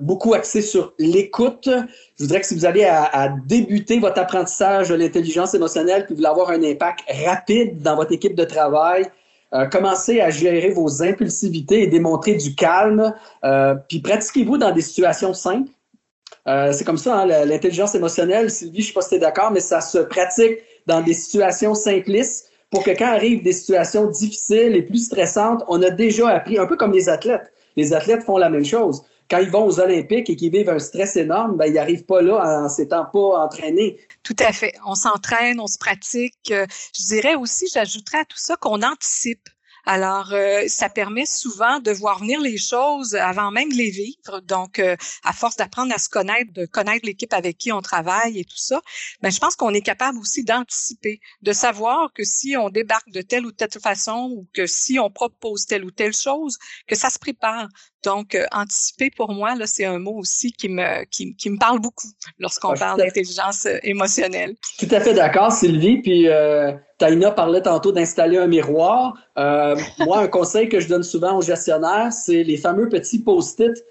beaucoup 0.00 0.34
axé 0.34 0.62
sur 0.62 0.94
l'écoute. 0.98 1.68
Je 2.18 2.24
voudrais 2.24 2.40
que 2.40 2.46
si 2.46 2.56
vous 2.56 2.66
allez 2.66 2.82
à, 2.82 3.04
à 3.04 3.28
débuter 3.28 4.00
votre 4.00 4.18
apprentissage 4.18 4.88
de 4.88 4.96
l'intelligence 4.96 5.54
émotionnelle, 5.54 6.06
puis 6.06 6.14
vous 6.14 6.16
voulez 6.16 6.28
avoir 6.28 6.50
un 6.50 6.64
impact 6.64 7.04
rapide 7.24 7.80
dans 7.80 7.94
votre 7.94 8.10
équipe 8.10 8.34
de 8.34 8.42
travail, 8.42 9.08
euh, 9.54 9.66
commencez 9.66 10.20
à 10.20 10.30
gérer 10.30 10.70
vos 10.70 11.02
impulsivités 11.02 11.82
et 11.82 11.86
démontrer 11.86 12.34
du 12.34 12.54
calme. 12.54 13.14
Euh, 13.44 13.74
puis 13.88 14.00
pratiquez-vous 14.00 14.58
dans 14.58 14.72
des 14.72 14.82
situations 14.82 15.32
simples. 15.32 15.70
Euh, 16.46 16.72
c'est 16.72 16.84
comme 16.84 16.98
ça, 16.98 17.20
hein, 17.20 17.26
l'intelligence 17.26 17.94
émotionnelle, 17.94 18.50
Sylvie, 18.50 18.80
je 18.80 18.82
ne 18.82 18.86
sais 18.88 18.92
pas 18.92 19.00
si 19.02 19.08
tu 19.10 19.14
es 19.14 19.18
d'accord, 19.18 19.50
mais 19.50 19.60
ça 19.60 19.80
se 19.80 19.98
pratique 19.98 20.58
dans 20.86 21.00
des 21.00 21.14
situations 21.14 21.74
simplistes 21.74 22.50
pour 22.70 22.82
que 22.82 22.90
quand 22.90 23.06
arrivent 23.06 23.42
des 23.42 23.52
situations 23.52 24.06
difficiles 24.06 24.74
et 24.74 24.82
plus 24.82 25.06
stressantes, 25.06 25.62
on 25.68 25.80
a 25.82 25.90
déjà 25.90 26.28
appris, 26.28 26.58
un 26.58 26.66
peu 26.66 26.76
comme 26.76 26.92
les 26.92 27.08
athlètes. 27.08 27.52
Les 27.76 27.94
athlètes 27.94 28.24
font 28.24 28.36
la 28.36 28.50
même 28.50 28.64
chose 28.64 29.04
quand 29.30 29.38
ils 29.38 29.50
vont 29.50 29.64
aux 29.64 29.80
Olympiques 29.80 30.30
et 30.30 30.36
qu'ils 30.36 30.52
vivent 30.52 30.70
un 30.70 30.78
stress 30.78 31.16
énorme, 31.16 31.56
ben, 31.56 31.66
ils 31.66 31.74
n'arrivent 31.74 32.04
pas 32.04 32.22
là 32.22 32.64
en 32.64 32.68
s'étant 32.68 33.06
pas 33.06 33.44
entraînés. 33.44 33.98
Tout 34.22 34.36
à 34.38 34.52
fait. 34.52 34.74
On 34.86 34.94
s'entraîne, 34.94 35.60
on 35.60 35.66
se 35.66 35.78
pratique. 35.78 36.50
Euh, 36.50 36.66
je 36.98 37.04
dirais 37.06 37.34
aussi, 37.34 37.66
j'ajouterais 37.72 38.18
à 38.18 38.24
tout 38.24 38.38
ça 38.38 38.56
qu'on 38.56 38.82
anticipe. 38.82 39.48
Alors, 39.86 40.32
euh, 40.32 40.62
ça 40.66 40.88
permet 40.88 41.26
souvent 41.26 41.78
de 41.78 41.90
voir 41.90 42.18
venir 42.20 42.40
les 42.40 42.56
choses 42.56 43.14
avant 43.14 43.50
même 43.50 43.70
de 43.70 43.76
les 43.76 43.90
vivre. 43.90 44.40
Donc, 44.42 44.78
euh, 44.78 44.96
à 45.24 45.32
force 45.32 45.56
d'apprendre 45.56 45.92
à 45.94 45.98
se 45.98 46.08
connaître, 46.08 46.52
de 46.52 46.64
connaître 46.64 47.04
l'équipe 47.04 47.32
avec 47.34 47.58
qui 47.58 47.70
on 47.70 47.82
travaille 47.82 48.38
et 48.38 48.44
tout 48.44 48.56
ça, 48.56 48.80
ben, 49.20 49.30
je 49.30 49.38
pense 49.38 49.56
qu'on 49.56 49.74
est 49.74 49.82
capable 49.82 50.18
aussi 50.18 50.42
d'anticiper, 50.42 51.20
de 51.42 51.52
savoir 51.52 52.12
que 52.14 52.24
si 52.24 52.56
on 52.56 52.70
débarque 52.70 53.10
de 53.10 53.20
telle 53.20 53.44
ou 53.44 53.52
telle 53.52 53.70
façon 53.70 54.30
ou 54.34 54.46
que 54.54 54.66
si 54.66 54.98
on 54.98 55.10
propose 55.10 55.66
telle 55.66 55.84
ou 55.84 55.90
telle 55.90 56.14
chose, 56.14 56.56
que 56.86 56.94
ça 56.94 57.10
se 57.10 57.18
prépare. 57.18 57.68
Donc, 58.04 58.34
euh, 58.34 58.44
anticiper 58.52 59.10
pour 59.10 59.32
moi, 59.32 59.54
là, 59.54 59.66
c'est 59.66 59.84
un 59.84 59.98
mot 59.98 60.18
aussi 60.18 60.52
qui 60.52 60.68
me, 60.68 61.04
qui, 61.06 61.34
qui 61.36 61.50
me 61.50 61.58
parle 61.58 61.80
beaucoup 61.80 62.08
lorsqu'on 62.38 62.72
ah, 62.72 62.78
parle 62.78 62.98
d'intelligence 63.00 63.66
émotionnelle. 63.82 64.54
Tout 64.78 64.88
à 64.90 65.00
fait 65.00 65.14
d'accord, 65.14 65.52
Sylvie. 65.52 66.02
Puis, 66.02 66.28
Taina 66.98 67.30
parlait 67.30 67.62
tantôt 67.62 67.92
d'installer 67.92 68.38
un 68.38 68.46
miroir. 68.46 69.14
Euh, 69.36 69.76
moi, 70.00 70.20
un 70.20 70.28
conseil 70.28 70.68
que 70.68 70.80
je 70.80 70.88
donne 70.88 71.02
souvent 71.02 71.36
aux 71.36 71.42
gestionnaires, 71.42 72.12
c'est 72.12 72.42
les 72.44 72.56
fameux 72.56 72.88
petits 72.88 73.22
post-it. 73.22 73.84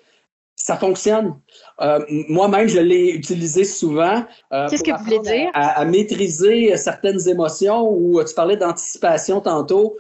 Ça 0.56 0.78
fonctionne. 0.78 1.36
Euh, 1.82 2.00
moi-même, 2.30 2.68
je 2.68 2.80
l'ai 2.80 3.10
utilisé 3.10 3.66
souvent. 3.66 4.24
Euh, 4.54 4.68
Qu'est-ce 4.70 4.84
que 4.84 4.92
vous 4.92 5.04
voulez 5.04 5.20
dire? 5.20 5.50
À, 5.54 5.84
maîtriser 5.84 6.78
certaines 6.78 7.28
émotions 7.28 7.90
ou 7.90 8.24
tu 8.24 8.34
parlais 8.36 8.56
d'anticipation 8.56 9.42
tantôt. 9.42 9.98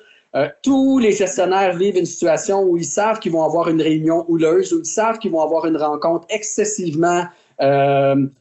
Tous 0.61 0.99
les 0.99 1.11
gestionnaires 1.11 1.75
vivent 1.75 1.97
une 1.97 2.05
situation 2.05 2.63
où 2.63 2.77
ils 2.77 2.85
savent 2.85 3.19
qu'ils 3.19 3.31
vont 3.31 3.43
avoir 3.43 3.69
une 3.69 3.81
réunion 3.81 4.25
houleuse, 4.27 4.73
où 4.73 4.79
ils 4.79 4.85
savent 4.85 5.19
qu'ils 5.19 5.31
vont 5.31 5.41
avoir 5.41 5.65
une 5.65 5.77
rencontre 5.77 6.25
excessivement 6.29 7.25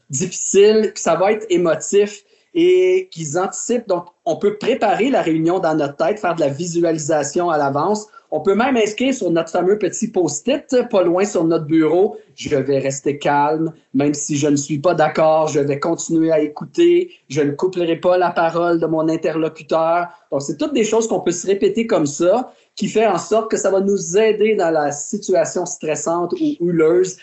difficile, 0.09 0.91
que 0.93 0.99
ça 0.99 1.15
va 1.15 1.31
être 1.31 1.45
émotif 1.49 2.23
et 2.55 3.09
qu'ils 3.11 3.37
anticipent. 3.37 3.87
Donc, 3.87 4.05
on 4.25 4.37
peut 4.37 4.57
préparer 4.57 5.09
la 5.09 5.21
réunion 5.21 5.59
dans 5.59 5.75
notre 5.75 5.95
tête, 5.95 6.19
faire 6.19 6.35
de 6.35 6.41
la 6.41 6.49
visualisation 6.49 7.49
à 7.49 7.57
l'avance. 7.57 8.07
On 8.35 8.39
peut 8.39 8.55
même 8.55 8.75
inscrire 8.77 9.13
sur 9.13 9.29
notre 9.29 9.51
fameux 9.51 9.77
petit 9.77 10.07
post-it, 10.07 10.89
pas 10.89 11.03
loin 11.03 11.23
sur 11.23 11.43
notre 11.43 11.65
bureau, 11.65 12.17
je 12.33 12.55
vais 12.55 12.79
rester 12.79 13.19
calme, 13.19 13.71
même 13.93 14.15
si 14.15 14.37
je 14.37 14.47
ne 14.47 14.55
suis 14.55 14.79
pas 14.79 14.95
d'accord, 14.95 15.49
je 15.49 15.59
vais 15.59 15.79
continuer 15.79 16.31
à 16.31 16.39
écouter, 16.39 17.11
je 17.29 17.41
ne 17.41 17.51
couperai 17.51 17.95
pas 17.97 18.17
la 18.17 18.31
parole 18.31 18.79
de 18.79 18.87
mon 18.87 19.07
interlocuteur. 19.07 20.07
Donc, 20.31 20.41
c'est 20.41 20.57
toutes 20.57 20.73
des 20.73 20.83
choses 20.83 21.07
qu'on 21.07 21.19
peut 21.19 21.31
se 21.31 21.45
répéter 21.45 21.85
comme 21.85 22.07
ça, 22.07 22.51
qui 22.75 22.87
fait 22.87 23.05
en 23.05 23.19
sorte 23.19 23.51
que 23.51 23.57
ça 23.57 23.69
va 23.69 23.81
nous 23.81 24.17
aider 24.17 24.55
dans 24.55 24.71
la 24.71 24.91
situation 24.91 25.67
stressante 25.67 26.33
ou 26.33 26.55
houleuse 26.59 27.17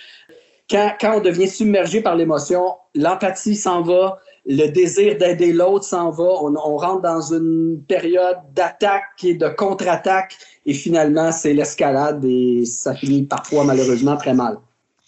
quand, 0.70 0.92
quand 1.00 1.16
on 1.16 1.20
devient 1.20 1.48
submergé 1.48 2.00
par 2.00 2.14
l'émotion, 2.14 2.74
l'empathie 2.94 3.56
s'en 3.56 3.82
va, 3.82 4.20
le 4.46 4.68
désir 4.68 5.18
d'aider 5.18 5.52
l'autre 5.52 5.84
s'en 5.84 6.10
va, 6.10 6.24
on, 6.42 6.54
on, 6.56 6.76
rentre 6.76 7.02
dans 7.02 7.20
une 7.20 7.82
période 7.86 8.38
d'attaque 8.54 9.22
et 9.22 9.34
de 9.34 9.48
contre-attaque, 9.48 10.36
et 10.66 10.74
finalement, 10.74 11.32
c'est 11.32 11.52
l'escalade 11.52 12.24
et 12.24 12.64
ça 12.64 12.94
finit 12.94 13.22
parfois 13.22 13.64
malheureusement 13.64 14.16
très 14.16 14.34
mal. 14.34 14.58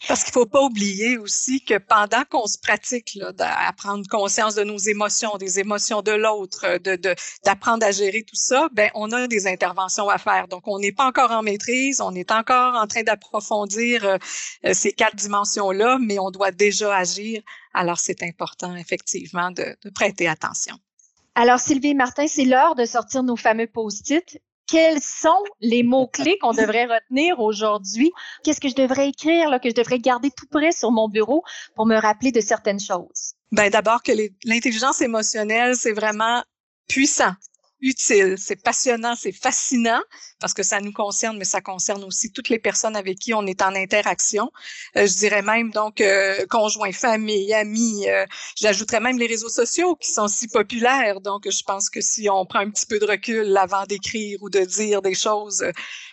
Parce 0.09 0.25
qu'il 0.25 0.31
ne 0.31 0.41
faut 0.41 0.47
pas 0.47 0.63
oublier 0.63 1.17
aussi 1.17 1.65
que 1.65 1.79
pendant 1.79 2.25
qu'on 2.29 2.47
se 2.47 2.59
pratique 2.59 3.15
là, 3.15 3.33
à 3.39 3.73
prendre 3.73 4.07
conscience 4.09 4.55
de 4.55 4.65
nos 4.65 4.79
émotions, 4.79 5.37
des 5.37 5.61
émotions 5.61 6.03
de 6.03 6.13
l'autre, 6.13 6.79
de, 6.79 7.15
d'apprendre 7.45 7.87
à 7.87 7.93
gérer 7.93 8.23
tout 8.23 8.37
ça, 8.37 8.69
ben 8.73 8.91
on 8.95 9.13
a 9.13 9.29
des 9.29 9.47
interventions 9.47 10.09
à 10.09 10.19
faire. 10.19 10.49
Donc, 10.49 10.65
on 10.67 10.79
n'est 10.79 10.93
pas 10.93 11.07
encore 11.07 11.31
en 11.31 11.43
maîtrise, 11.43 12.01
on 12.01 12.15
est 12.15 12.33
encore 12.33 12.75
en 12.75 12.87
train 12.87 13.03
d'approfondir 13.05 14.05
euh, 14.05 14.17
euh, 14.67 14.75
ces 14.75 14.93
quatre 14.93 15.17
dimensions-là, 15.17 15.99
mais 16.01 16.19
on 16.19 16.31
doit 16.31 16.51
déjà 16.51 16.97
agir. 16.97 17.43
Alors, 17.73 17.99
c'est 17.99 18.23
important, 18.23 18.75
effectivement, 18.75 19.51
de, 19.51 19.77
de 19.83 19.91
prêter 19.91 20.27
attention. 20.27 20.77
Alors, 21.35 21.61
Sylvie 21.61 21.95
Martin, 21.95 22.27
c'est 22.27 22.45
l'heure 22.45 22.75
de 22.75 22.85
sortir 22.85 23.23
nos 23.23 23.37
fameux 23.37 23.67
post-it 23.67 24.41
quels 24.73 25.03
sont 25.03 25.45
les 25.61 25.83
mots-clés 25.83 26.39
qu'on 26.41 26.53
devrait 26.53 26.87
retenir 26.87 27.41
aujourd'hui? 27.41 28.11
Qu'est-ce 28.43 28.59
que 28.59 28.71
je 28.71 28.75
devrais 28.75 29.11
écrire, 29.11 29.61
que 29.63 29.69
je 29.69 29.75
devrais 29.75 29.99
garder 29.99 30.31
tout 30.31 30.47
près 30.51 30.73
sur 30.73 30.91
mon 30.91 31.11
bureau 31.11 31.45
pour 31.75 31.85
me 31.85 31.97
rappeler 31.97 32.33
de 32.33 32.41
certaines 32.41 32.81
choses? 32.81 33.35
Ben, 33.53 33.69
d'abord 33.69 34.03
que 34.03 34.13
l'intelligence 34.45 35.03
émotionnelle, 35.03 35.77
c'est 35.77 35.93
vraiment 35.93 36.43
puissant 36.89 37.33
utile, 37.83 38.37
c'est 38.39 38.63
passionnant, 38.63 39.15
c'est 39.17 39.33
fascinant 39.33 40.01
parce 40.41 40.55
que 40.55 40.63
ça 40.63 40.81
nous 40.81 40.93
concerne, 40.93 41.37
mais 41.39 41.45
ça 41.45 41.61
concerne 41.61 42.03
aussi 42.05 42.33
toutes 42.33 42.49
les 42.49 42.59
personnes 42.59 42.97
avec 42.97 43.19
qui 43.19 43.35
on 43.35 43.47
est 43.47 43.63
en 43.63 43.75
interaction. 43.75 44.51
Euh, 44.97 45.07
je 45.07 45.15
dirais 45.15 45.43
même 45.43 45.71
donc 45.71 46.01
euh, 46.01 46.47
conjoints, 46.47 46.93
famille, 46.93 47.53
amis. 47.55 48.09
Euh, 48.09 48.27
J'ajouterais 48.57 49.01
même 49.01 49.19
les 49.19 49.27
réseaux 49.27 49.49
sociaux 49.49 49.97
qui 49.97 50.13
sont 50.13 50.29
si 50.29 50.49
populaires. 50.49 51.21
Donc, 51.21 51.49
je 51.49 51.63
pense 51.65 51.91
que 51.91 52.01
si 52.01 52.29
on 52.29 52.45
prend 52.47 52.61
un 52.61 52.71
petit 52.71 52.87
peu 52.87 52.99
de 52.99 53.07
recul 53.07 53.57
avant 53.57 53.85
d'écrire 53.87 54.39
ou 54.43 54.51
de 54.51 54.61
dire 54.61 55.03
des 55.03 55.15
choses, 55.15 55.65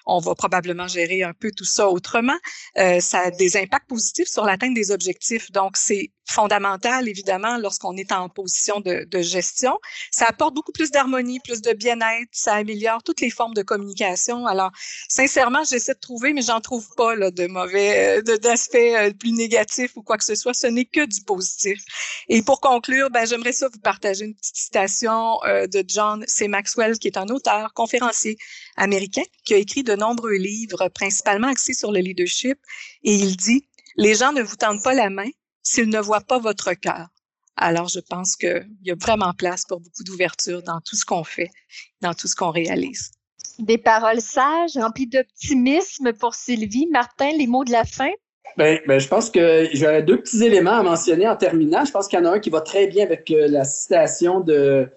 on 0.06 0.20
va 0.20 0.36
probablement 0.36 0.88
gérer 0.88 1.24
un 1.24 1.34
peu 1.34 1.52
tout 1.52 1.66
ça 1.66 1.90
autrement. 1.90 2.38
Euh, 2.78 3.00
ça 3.00 3.20
a 3.20 3.32
des 3.32 3.58
impacts 3.58 3.88
positifs 3.88 4.28
sur 4.28 4.46
l'atteinte 4.46 4.74
des 4.74 4.92
objectifs. 4.92 5.52
Donc, 5.52 5.78
c'est 5.78 6.12
fondamental, 6.30 7.10
évidemment, 7.10 7.58
lorsqu'on 7.58 7.98
est 7.98 8.12
en 8.12 8.30
position 8.30 8.80
de, 8.80 9.06
de, 9.10 9.22
gestion. 9.22 9.78
Ça 10.12 10.26
apporte 10.28 10.54
beaucoup 10.54 10.72
plus 10.72 10.92
d'harmonie, 10.92 11.40
plus 11.40 11.62
de 11.62 11.74
bien-être, 11.74 12.30
ça 12.32 12.54
améliore 12.54 13.02
toutes 13.04 13.22
les 13.22 13.30
formes 13.30 13.54
de 13.54 13.64
communication. 13.64 14.46
Alors, 14.46 14.72
sincèrement, 15.10 15.64
j'essaie 15.64 15.96
de 15.96 16.00
trouver, 16.00 16.34
mais 16.34 16.42
j'en 16.42 16.62
trouve 16.62 16.88
pas 16.96 17.16
là, 17.16 17.32
de 17.32 17.48
mauvais, 17.48 18.20
euh, 18.20 18.38
d'aspects 18.38 18.76
euh, 18.76 19.12
plus 19.12 19.32
négatifs 19.32 19.96
ou 19.96 20.04
quoi 20.04 20.18
que 20.18 20.24
ce 20.24 20.36
soit. 20.36 20.54
Ce 20.54 20.68
n'est 20.68 20.86
que 20.86 21.06
du 21.06 21.22
positif. 21.24 21.82
Et 22.28 22.42
pour 22.42 22.62
conclure, 22.62 23.10
ben, 23.10 23.26
j'aimerais 23.26 23.54
ça 23.54 23.68
vous 23.72 23.80
partager 23.80 24.26
une 24.26 24.36
petite 24.36 24.56
citation 24.56 25.44
euh, 25.46 25.68
de 25.68 25.84
John 25.88 26.24
C. 26.28 26.48
Maxwell, 26.48 26.98
qui 27.00 27.08
est 27.08 27.18
un 27.18 27.28
auteur, 27.30 27.74
conférencier 27.74 28.38
américain, 28.78 29.24
qui 29.46 29.56
a 29.56 29.58
écrit 29.58 29.84
de 29.84 29.96
nombreux 30.00 30.34
livres, 30.34 30.90
principalement 30.90 31.48
axés 31.48 31.74
sur 31.74 31.92
le 31.92 32.00
leadership. 32.00 32.58
Et 33.04 33.14
il 33.14 33.38
dit, 33.38 33.68
les 33.96 34.16
gens 34.16 34.32
ne 34.32 34.42
vous 34.42 34.56
tendent 34.56 34.84
pas 34.84 34.94
la 34.94 35.10
main, 35.10 35.30
s'ils 35.62 35.90
ne 35.90 36.00
voient 36.00 36.22
pas 36.22 36.40
votre 36.40 36.74
cœur. 36.74 37.08
Alors, 37.56 37.90
je 37.90 38.00
pense 38.00 38.36
qu'il 38.36 38.70
y 38.84 38.92
a 38.92 38.96
vraiment 38.96 39.34
place 39.34 39.66
pour 39.66 39.82
beaucoup 39.82 40.04
d'ouverture 40.04 40.64
dans 40.64 40.80
tout 40.80 40.96
ce 40.96 41.06
qu'on 41.06 41.26
fait, 41.26 41.50
dans 42.02 42.14
tout 42.14 42.28
ce 42.28 42.36
qu'on 42.36 42.52
réalise. 42.52 43.12
Des 43.60 43.78
paroles 43.78 44.22
sages, 44.22 44.78
remplies 44.78 45.08
d'optimisme 45.08 46.14
pour 46.14 46.34
Sylvie. 46.34 46.88
Martin, 46.88 47.32
les 47.38 47.48
mots 47.48 47.66
de 47.66 47.72
la 47.72 47.84
fin? 47.84 48.12
Ben, 48.56 48.80
ben, 48.88 49.00
je 49.00 49.08
pense 49.08 49.30
que 49.30 49.68
j'aurais 49.74 50.04
deux 50.04 50.22
petits 50.22 50.44
éléments 50.44 50.80
à 50.80 50.84
mentionner 50.84 51.28
en 51.28 51.36
terminant. 51.36 51.84
Je 51.84 51.92
pense 51.92 52.08
qu'il 52.08 52.18
y 52.18 52.22
en 52.22 52.26
a 52.26 52.32
un 52.36 52.40
qui 52.40 52.50
va 52.50 52.62
très 52.62 52.88
bien 52.88 53.04
avec 53.04 53.30
euh, 53.32 53.48
la 53.50 53.66
citation 53.66 54.40
de, 54.40 54.90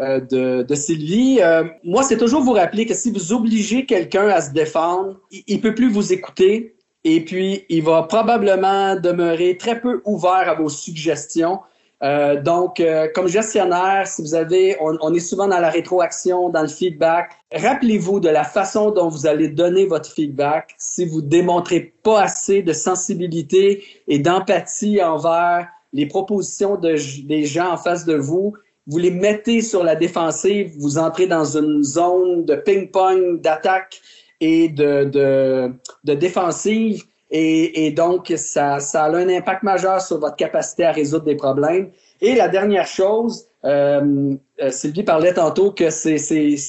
euh, 0.00 0.64
de, 0.64 0.74
Sylvie. 0.74 1.40
Euh, 1.42 1.64
moi, 1.84 2.02
c'est 2.02 2.16
toujours 2.16 2.42
vous 2.42 2.52
rappeler 2.52 2.86
que 2.86 2.94
si 2.94 3.10
vous 3.10 3.32
obligez 3.32 3.86
quelqu'un 3.86 4.28
à 4.28 4.40
se 4.40 4.52
défendre, 4.52 5.20
il 5.30 5.56
ne 5.56 5.60
peut 5.60 5.74
plus 5.74 5.90
vous 5.90 6.12
écouter, 6.12 6.74
et 7.04 7.24
puis, 7.24 7.64
il 7.68 7.82
va 7.82 8.02
probablement 8.04 8.96
demeurer 8.96 9.56
très 9.56 9.80
peu 9.80 10.02
ouvert 10.04 10.48
à 10.48 10.54
vos 10.54 10.68
suggestions. 10.68 11.60
Euh, 12.02 12.40
donc, 12.40 12.82
comme 13.14 13.28
gestionnaire, 13.28 14.06
si 14.06 14.22
vous 14.22 14.34
avez, 14.34 14.76
on, 14.80 14.96
on, 15.00 15.12
est 15.14 15.20
souvent 15.20 15.48
dans 15.48 15.60
la 15.60 15.70
rétroaction, 15.70 16.48
dans 16.48 16.62
le 16.62 16.68
feedback. 16.68 17.32
Rappelez-vous 17.54 18.20
de 18.20 18.28
la 18.28 18.44
façon 18.44 18.90
dont 18.90 19.08
vous 19.08 19.26
allez 19.26 19.48
donner 19.48 19.86
votre 19.86 20.10
feedback. 20.10 20.74
Si 20.78 21.04
vous 21.04 21.20
démontrez 21.22 21.92
pas 22.02 22.22
assez 22.22 22.62
de 22.62 22.72
sensibilité 22.72 23.84
et 24.08 24.18
d'empathie 24.18 25.02
envers 25.02 25.68
les 25.92 26.06
propositions 26.06 26.76
de, 26.76 26.96
des 27.26 27.44
gens 27.44 27.72
en 27.72 27.76
face 27.76 28.04
de 28.04 28.14
vous, 28.14 28.54
vous 28.86 28.98
les 28.98 29.10
mettez 29.10 29.60
sur 29.60 29.84
la 29.84 29.94
défensive, 29.94 30.72
vous 30.78 30.98
entrez 30.98 31.26
dans 31.26 31.56
une 31.56 31.82
zone 31.82 32.44
de 32.44 32.56
ping-pong, 32.56 33.40
d'attaque 33.40 34.00
et 34.40 34.68
de, 34.68 35.04
de, 35.04 35.72
de 36.04 36.14
défensive. 36.14 37.04
Et, 37.30 37.86
et, 37.86 37.90
donc, 37.92 38.32
ça, 38.36 38.80
ça 38.80 39.04
a 39.04 39.14
un 39.14 39.28
impact 39.28 39.62
majeur 39.62 40.00
sur 40.00 40.18
votre 40.18 40.36
capacité 40.36 40.84
à 40.84 40.92
résoudre 40.92 41.24
des 41.24 41.36
problèmes. 41.36 41.90
Et 42.20 42.34
la 42.34 42.48
dernière 42.48 42.86
chose, 42.86 43.46
euh, 43.64 44.34
euh 44.60 44.70
Sylvie 44.70 45.04
parlait 45.04 45.34
tantôt 45.34 45.70
que 45.70 45.90
c'est 45.90 46.16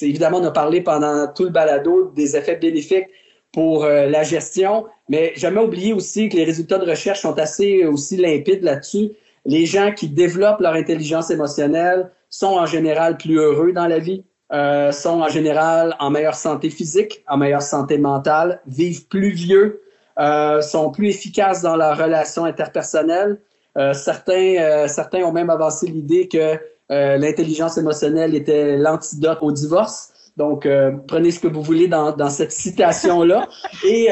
évidemment, 0.01 0.37
on 0.37 0.45
a 0.45 0.51
parlé 0.51 0.81
pendant 0.81 1.27
tout 1.33 1.45
le 1.45 1.49
balado 1.49 2.11
des 2.15 2.35
effets 2.35 2.57
bénéfiques 2.57 3.07
pour 3.51 3.83
euh, 3.83 4.07
la 4.07 4.23
gestion, 4.23 4.85
mais 5.09 5.33
jamais 5.35 5.59
oublier 5.59 5.93
aussi 5.93 6.29
que 6.29 6.37
les 6.37 6.45
résultats 6.45 6.77
de 6.77 6.89
recherche 6.89 7.21
sont 7.21 7.37
assez 7.37 7.85
aussi 7.85 8.15
limpides 8.17 8.63
là-dessus. 8.63 9.11
Les 9.45 9.65
gens 9.65 9.91
qui 9.91 10.07
développent 10.09 10.61
leur 10.61 10.73
intelligence 10.73 11.31
émotionnelle 11.31 12.11
sont 12.29 12.57
en 12.57 12.65
général 12.65 13.17
plus 13.17 13.37
heureux 13.37 13.71
dans 13.71 13.87
la 13.87 13.99
vie, 13.99 14.23
euh, 14.53 14.91
sont 14.91 15.21
en 15.21 15.29
général 15.29 15.95
en 15.99 16.09
meilleure 16.09 16.35
santé 16.35 16.69
physique, 16.69 17.23
en 17.27 17.37
meilleure 17.37 17.61
santé 17.61 17.97
mentale, 17.97 18.61
vivent 18.67 19.07
plus 19.07 19.31
vieux, 19.31 19.81
euh, 20.19 20.61
sont 20.61 20.91
plus 20.91 21.09
efficaces 21.09 21.61
dans 21.61 21.75
leurs 21.75 21.97
relations 21.97 22.45
interpersonnelles. 22.45 23.39
Euh, 23.77 23.93
certains, 23.93 24.57
euh, 24.57 24.87
certains 24.87 25.23
ont 25.23 25.31
même 25.31 25.49
avancé 25.49 25.87
l'idée 25.87 26.27
que 26.27 26.59
euh, 26.91 27.17
l'intelligence 27.17 27.77
émotionnelle 27.77 28.35
était 28.35 28.77
l'antidote 28.77 29.39
au 29.41 29.51
divorce. 29.51 30.10
Donc, 30.37 30.67
prenez 31.07 31.31
ce 31.31 31.39
que 31.39 31.47
vous 31.47 31.61
voulez 31.61 31.87
dans, 31.87 32.29
cette 32.29 32.51
citation-là. 32.51 33.47
Et, 33.85 34.07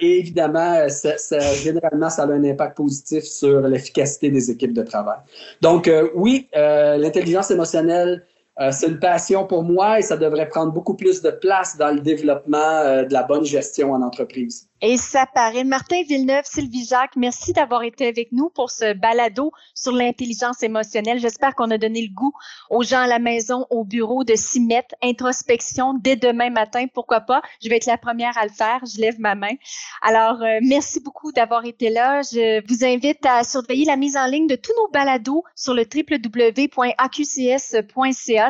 et, 0.00 0.18
évidemment, 0.18 0.88
ça, 0.88 1.38
généralement, 1.54 2.10
ça 2.10 2.22
a 2.22 2.26
un 2.26 2.44
impact 2.44 2.76
positif 2.76 3.24
sur 3.24 3.60
l'efficacité 3.60 4.30
des 4.30 4.50
équipes 4.50 4.72
de 4.72 4.82
travail. 4.82 5.18
Donc, 5.60 5.90
oui, 6.14 6.48
l'intelligence 6.54 7.50
émotionnelle 7.50 8.24
euh, 8.60 8.72
c'est 8.72 8.88
une 8.88 8.98
passion 8.98 9.46
pour 9.46 9.62
moi 9.62 10.00
et 10.00 10.02
ça 10.02 10.16
devrait 10.16 10.48
prendre 10.48 10.72
beaucoup 10.72 10.94
plus 10.94 11.22
de 11.22 11.30
place 11.30 11.76
dans 11.76 11.94
le 11.94 12.00
développement 12.00 12.58
euh, 12.58 13.04
de 13.04 13.12
la 13.12 13.22
bonne 13.22 13.44
gestion 13.44 13.92
en 13.92 14.02
entreprise. 14.02 14.67
Et 14.80 14.96
ça 14.96 15.26
paraît. 15.26 15.64
Martin 15.64 16.04
Villeneuve, 16.04 16.44
Sylvie 16.44 16.84
Jacques, 16.84 17.16
merci 17.16 17.52
d'avoir 17.52 17.82
été 17.82 18.06
avec 18.06 18.30
nous 18.30 18.48
pour 18.48 18.70
ce 18.70 18.92
balado 18.92 19.50
sur 19.74 19.90
l'intelligence 19.90 20.62
émotionnelle. 20.62 21.18
J'espère 21.18 21.56
qu'on 21.56 21.72
a 21.72 21.78
donné 21.78 22.02
le 22.02 22.14
goût 22.14 22.32
aux 22.70 22.84
gens 22.84 23.00
à 23.00 23.08
la 23.08 23.18
maison, 23.18 23.66
au 23.70 23.82
bureau 23.82 24.22
de 24.22 24.36
s'y 24.36 24.60
mettre. 24.60 24.94
Introspection 25.02 25.94
dès 25.94 26.14
demain 26.14 26.50
matin, 26.50 26.86
pourquoi 26.94 27.22
pas? 27.22 27.42
Je 27.60 27.68
vais 27.68 27.78
être 27.78 27.86
la 27.86 27.98
première 27.98 28.38
à 28.38 28.44
le 28.44 28.52
faire. 28.52 28.78
Je 28.86 29.00
lève 29.00 29.18
ma 29.18 29.34
main. 29.34 29.54
Alors, 30.00 30.40
euh, 30.42 30.60
merci 30.62 31.00
beaucoup 31.00 31.32
d'avoir 31.32 31.64
été 31.64 31.90
là. 31.90 32.22
Je 32.22 32.64
vous 32.68 32.84
invite 32.84 33.26
à 33.26 33.42
surveiller 33.42 33.84
la 33.84 33.96
mise 33.96 34.16
en 34.16 34.26
ligne 34.26 34.46
de 34.46 34.54
tous 34.54 34.74
nos 34.76 34.86
balados 34.92 35.42
sur 35.56 35.74
le 35.74 35.82
www.aqcs.ca. 35.92 37.58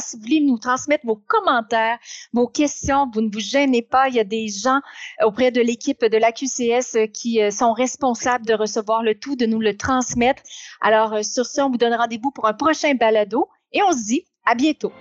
Si 0.00 0.16
vous 0.16 0.22
voulez 0.22 0.40
nous 0.40 0.58
transmettre 0.58 1.06
vos 1.06 1.16
commentaires, 1.16 1.96
vos 2.34 2.48
questions, 2.48 3.10
vous 3.14 3.22
ne 3.22 3.30
vous 3.32 3.40
gênez 3.40 3.80
pas. 3.80 4.08
Il 4.08 4.16
y 4.16 4.20
a 4.20 4.24
des 4.24 4.48
gens 4.48 4.80
auprès 5.24 5.50
de 5.50 5.62
l'équipe 5.62 6.04
de 6.04 6.17
la 6.18 6.33
QCS 6.33 6.96
euh, 6.96 7.07
qui 7.07 7.42
euh, 7.42 7.50
sont 7.50 7.72
responsables 7.72 8.46
de 8.46 8.54
recevoir 8.54 9.02
le 9.02 9.14
tout, 9.14 9.37
de 9.37 9.46
nous 9.46 9.61
le 9.61 9.76
transmettre. 9.76 10.42
Alors, 10.81 11.14
euh, 11.14 11.22
sur 11.22 11.46
ce, 11.46 11.61
on 11.61 11.70
vous 11.70 11.78
donne 11.78 11.94
rendez-vous 11.94 12.31
pour 12.31 12.46
un 12.46 12.54
prochain 12.54 12.94
balado 12.94 13.48
et 13.72 13.81
on 13.83 13.92
se 13.92 14.07
dit 14.07 14.24
à 14.44 14.54
bientôt. 14.54 14.92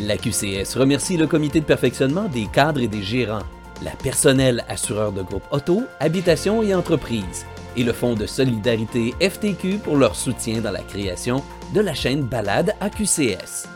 La 0.00 0.16
QCS 0.16 0.76
remercie 0.76 1.16
le 1.16 1.26
comité 1.26 1.60
de 1.60 1.64
perfectionnement 1.64 2.28
des 2.28 2.46
cadres 2.46 2.82
et 2.82 2.88
des 2.88 3.02
gérants, 3.02 3.42
la 3.82 3.92
personnel 3.92 4.64
assureur 4.68 5.12
de 5.12 5.22
groupe 5.22 5.44
auto, 5.50 5.82
habitation 6.00 6.62
et 6.62 6.74
entreprise, 6.74 7.46
et 7.76 7.82
le 7.82 7.92
Fonds 7.92 8.14
de 8.14 8.26
solidarité 8.26 9.14
FTQ 9.20 9.78
pour 9.78 9.96
leur 9.96 10.14
soutien 10.14 10.60
dans 10.60 10.70
la 10.70 10.82
création 10.82 11.42
de 11.74 11.80
la 11.80 11.94
chaîne 11.94 12.22
Balade 12.22 12.74
à 12.80 12.90
QCS. 12.90 13.68